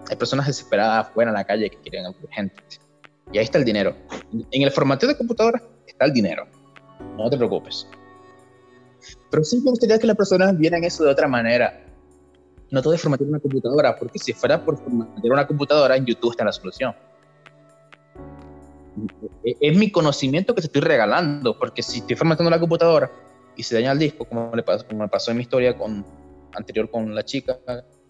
[0.09, 2.63] Hay personas desesperadas fuera en la calle que quieren gente.
[3.33, 3.95] Y ahí está el dinero.
[4.51, 6.47] En el formateo de computadora está el dinero.
[7.17, 7.87] No te preocupes.
[9.31, 11.85] Pero sí me gustaría que las personas vieran eso de otra manera
[12.71, 16.33] no todo es formatear una computadora, porque si fuera por formatear una computadora, en YouTube
[16.33, 16.95] está la solución.
[19.45, 23.11] Es mi conocimiento que te estoy regalando, porque si estoy formateando la computadora
[23.59, 26.07] y se daña el disco, como, le pasó, como me pasó en mi historia con,
[26.55, 27.59] anterior con la chica,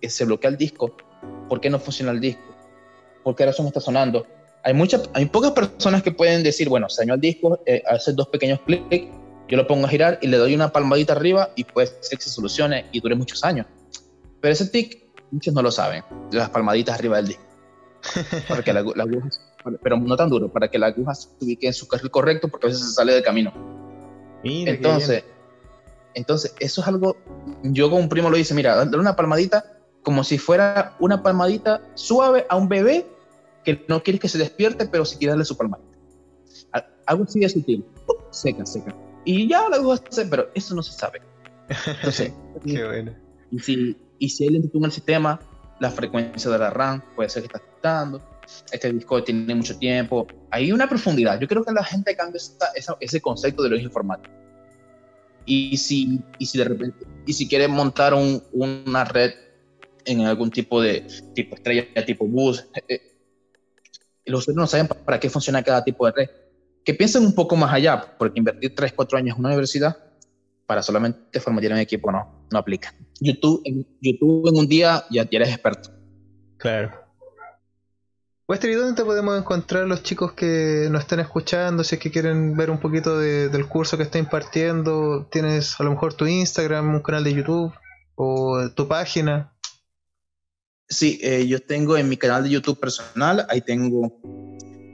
[0.01, 0.97] que se bloquea el disco,
[1.49, 2.55] ¿por qué no funciona el disco?
[3.25, 4.25] ¿Por qué razón está sonando?
[4.63, 8.13] Hay, muchas, hay pocas personas que pueden decir, bueno, se dañó el disco, eh, hace
[8.13, 9.09] dos pequeños clics,
[9.49, 12.25] yo lo pongo a girar y le doy una palmadita arriba y puede ser que
[12.25, 13.67] se solucione y dure muchos años
[14.41, 16.05] pero ese tic, muchos no lo saben.
[16.33, 17.43] Las palmaditas arriba del disco.
[18.49, 19.29] Para que la, aguja,
[19.83, 22.69] pero no tan duro, para que la aguja se ubique en su carril correcto, porque
[22.69, 23.53] a veces se sale del camino.
[24.45, 25.25] entonces,
[26.19, 27.17] entonces, eso es algo.
[27.63, 31.81] Yo con un primo lo dice: mira, dale una palmadita como si fuera una palmadita
[31.95, 33.07] suave a un bebé
[33.65, 35.89] que no quieres que se despierte, pero si quieres darle su palmadita.
[37.07, 37.87] Algo así de sutil.
[38.31, 38.95] Seca, seca.
[39.25, 41.23] Y ya la aguja se, pero eso no se sabe.
[41.87, 42.33] Entonces,
[42.65, 43.15] Qué bueno.
[43.51, 45.41] Y si, y si hay lentitud en el sistema,
[45.79, 48.21] la frecuencia de la RAM puede ser que está afectando.
[48.73, 50.27] Este disco tiene mucho tiempo.
[50.51, 51.39] Hay una profundidad.
[51.39, 52.41] Yo creo que la gente cambia
[53.01, 54.48] ese concepto de los informáticos.
[55.51, 59.33] Y si, y si de repente, y si quiere montar un, una red
[60.05, 63.03] en algún tipo de tipo estrella, tipo bus, eh, eh,
[64.27, 66.31] los usuarios no saben para qué funciona cada tipo de red.
[66.85, 69.97] Que piensen un poco más allá, porque invertir 3, 4 años en una universidad
[70.67, 72.95] para solamente formatear un equipo no, no aplica.
[73.21, 75.91] YouTube en, YouTube en un día ya, eres experto.
[76.59, 77.08] Claro.
[78.49, 81.85] Wester, ¿y dónde te podemos encontrar los chicos que nos están escuchando?
[81.85, 85.91] Si es que quieren ver un poquito del curso que está impartiendo, tienes a lo
[85.91, 87.75] mejor tu Instagram, un canal de YouTube
[88.15, 89.53] o tu página.
[90.89, 94.19] Sí, eh, yo tengo en mi canal de YouTube personal, ahí tengo,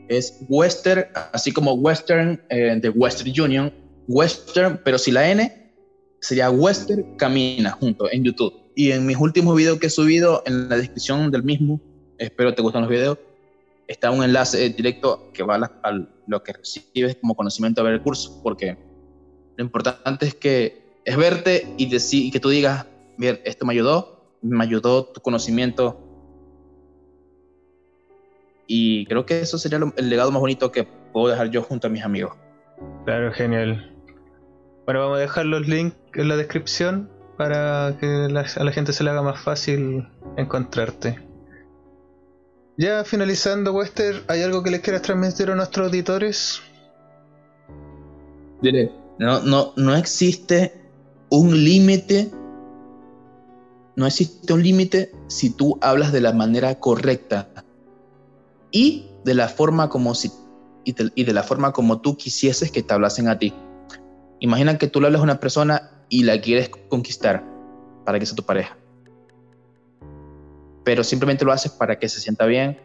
[0.09, 3.73] es Western, así como Western eh, de Western Union,
[4.09, 5.73] Western, pero si la N
[6.21, 8.53] sería Western Camina junto en YouTube.
[8.75, 11.81] Y en mis últimos videos que he subido, en la descripción del mismo,
[12.19, 13.17] espero te gusten los videos,
[13.89, 15.93] está un enlace directo que va a,
[16.27, 18.77] lo que recibes como conocimiento de ver el curso, porque
[19.57, 22.87] lo importante es que es verte y, decir, que tú digas,
[23.19, 26.01] bien, esto me ayudó, me ayudó tu conocimiento.
[28.67, 31.91] Y creo que eso sería el legado más bonito que puedo dejar yo junto a
[31.91, 32.35] mis amigos.
[33.05, 33.91] Claro, genial.
[34.87, 39.05] Bueno, vamos a dejar los links en la descripción para que a la gente se
[39.05, 41.19] le haga más fácil encontrarte.
[42.77, 46.61] Ya finalizando, Wester, ¿hay algo que les quieras transmitir a nuestros auditores?
[48.63, 50.75] Diré, no, no, no existe
[51.31, 52.31] un límite.
[53.97, 57.49] No existe un límite si tú hablas de la manera correcta
[58.73, 60.33] y de la forma como si
[60.85, 63.55] y de la forma como tú quisieses que te hablasen a ti.
[64.41, 67.45] Imagina que tú le hablas a una persona y la quieres conquistar
[68.05, 68.77] para que sea tu pareja.
[70.85, 72.79] Pero simplemente lo haces para que se sienta bien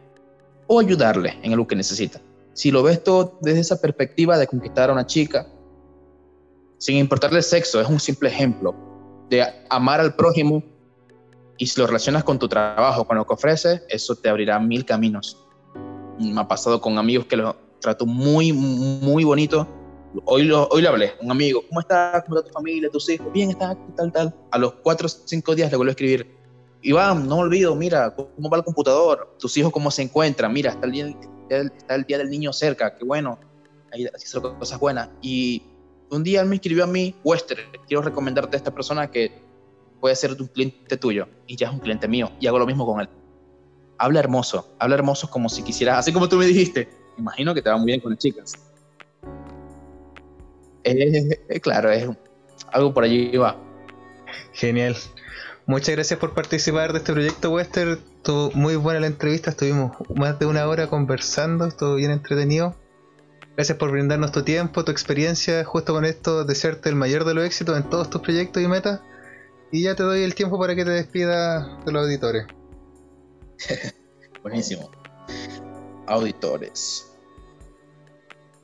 [0.67, 2.21] o ayudarle en algo que necesita.
[2.53, 5.47] Si lo ves todo desde esa perspectiva de conquistar a una chica,
[6.77, 8.75] sin importarle el sexo, es un simple ejemplo
[9.29, 10.63] de amar al prójimo
[11.57, 14.85] y si lo relacionas con tu trabajo, con lo que ofreces, eso te abrirá mil
[14.85, 15.37] caminos.
[16.17, 19.67] Me ha pasado con amigos que lo trato muy, muy bonito.
[20.25, 22.23] Hoy lo, hoy le hablé, un amigo, ¿cómo estás?
[22.23, 23.31] ¿Cómo está tu familia, tus hijos?
[23.33, 24.35] Bien, está tal, tal.
[24.51, 26.38] A los cuatro o cinco días le vuelvo a escribir.
[26.81, 29.35] Iván, no olvido, mira, ¿cómo va el computador?
[29.37, 30.53] ¿Tus hijos cómo se encuentran?
[30.53, 33.37] Mira, está el día, del niño cerca, qué bueno.
[33.91, 35.09] Ahí son cosas buenas.
[35.21, 35.63] Y
[36.09, 37.57] un día él me escribió a mí, Wester,
[37.87, 39.41] quiero recomendarte a esta persona que
[39.99, 42.85] puede ser un cliente tuyo y ya es un cliente mío y hago lo mismo
[42.85, 43.09] con él.
[43.97, 46.87] Habla hermoso, habla hermoso como si quisieras, así como tú me dijiste.
[47.17, 48.53] Imagino que te va muy bien con las chicas.
[51.61, 52.07] claro, es
[52.71, 53.57] algo por allí va.
[54.53, 54.95] Genial.
[55.69, 57.89] Muchas gracias por participar de este proyecto Wester.
[57.89, 62.73] Estuvo muy buena la entrevista, estuvimos más de una hora conversando, estuvo bien entretenido.
[63.55, 67.45] Gracias por brindarnos tu tiempo, tu experiencia, justo con esto, desearte el mayor de los
[67.45, 69.01] éxitos en todos tus proyectos y metas.
[69.71, 72.47] Y ya te doy el tiempo para que te despidas de los auditores.
[74.41, 74.89] Buenísimo.
[76.07, 77.15] Auditores.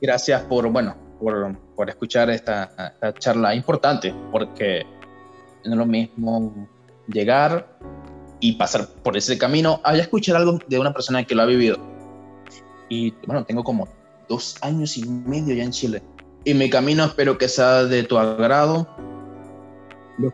[0.00, 4.84] Gracias por, bueno, por, escuchar esta, charla importante, porque
[5.64, 6.75] no es lo mismo
[7.08, 7.78] llegar
[8.40, 11.78] y pasar por ese camino a escuchar algo de una persona que lo ha vivido.
[12.88, 13.88] Y bueno, tengo como
[14.28, 16.02] dos años y medio ya en Chile.
[16.44, 18.86] Y mi camino espero que sea de tu agrado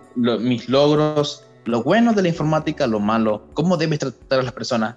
[0.07, 4.97] mis logros, lo bueno de la informática, lo malo, cómo debes tratar a las personas.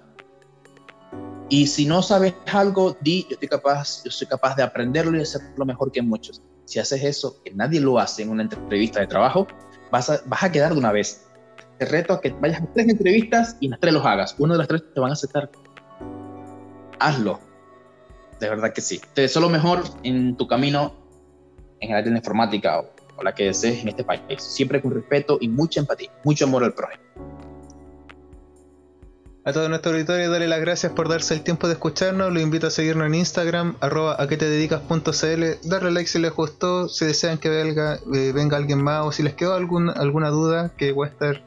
[1.48, 5.22] Y si no sabes algo, di, yo estoy capaz, yo soy capaz de aprenderlo y
[5.22, 6.42] hacerlo mejor que muchos.
[6.64, 9.46] Si haces eso, que nadie lo hace en una entrevista de trabajo,
[9.92, 11.25] vas a, vas a quedar de una vez.
[11.78, 14.34] Te reto a que vayas a tres entrevistas y las tres los hagas.
[14.38, 15.50] Uno de las tres te van a aceptar.
[16.98, 17.40] Hazlo.
[18.40, 19.00] De verdad que sí.
[19.14, 20.94] Te deseo lo mejor en tu camino
[21.80, 24.80] en el área de la informática o o la que desees en este país, siempre
[24.80, 27.02] con respeto y mucha empatía, mucho amor al prójimo.
[29.44, 32.32] A todo nuestro auditorio, dale las gracias por darse el tiempo de escucharnos.
[32.32, 36.32] Lo invito a seguirnos en Instagram, arroba a que te dedicas.cl, darle like si les
[36.32, 40.72] gustó, si desean que venga, eh, alguien más o si les quedó algún, alguna duda
[40.76, 41.44] que Wester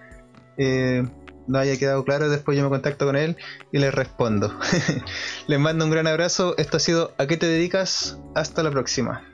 [0.60, 1.04] eh,
[1.48, 3.38] no haya quedado claro, después yo me contacto con él
[3.72, 4.54] y les respondo.
[5.48, 6.56] les mando un gran abrazo.
[6.58, 8.20] Esto ha sido A qué te dedicas.
[8.36, 9.29] Hasta la próxima.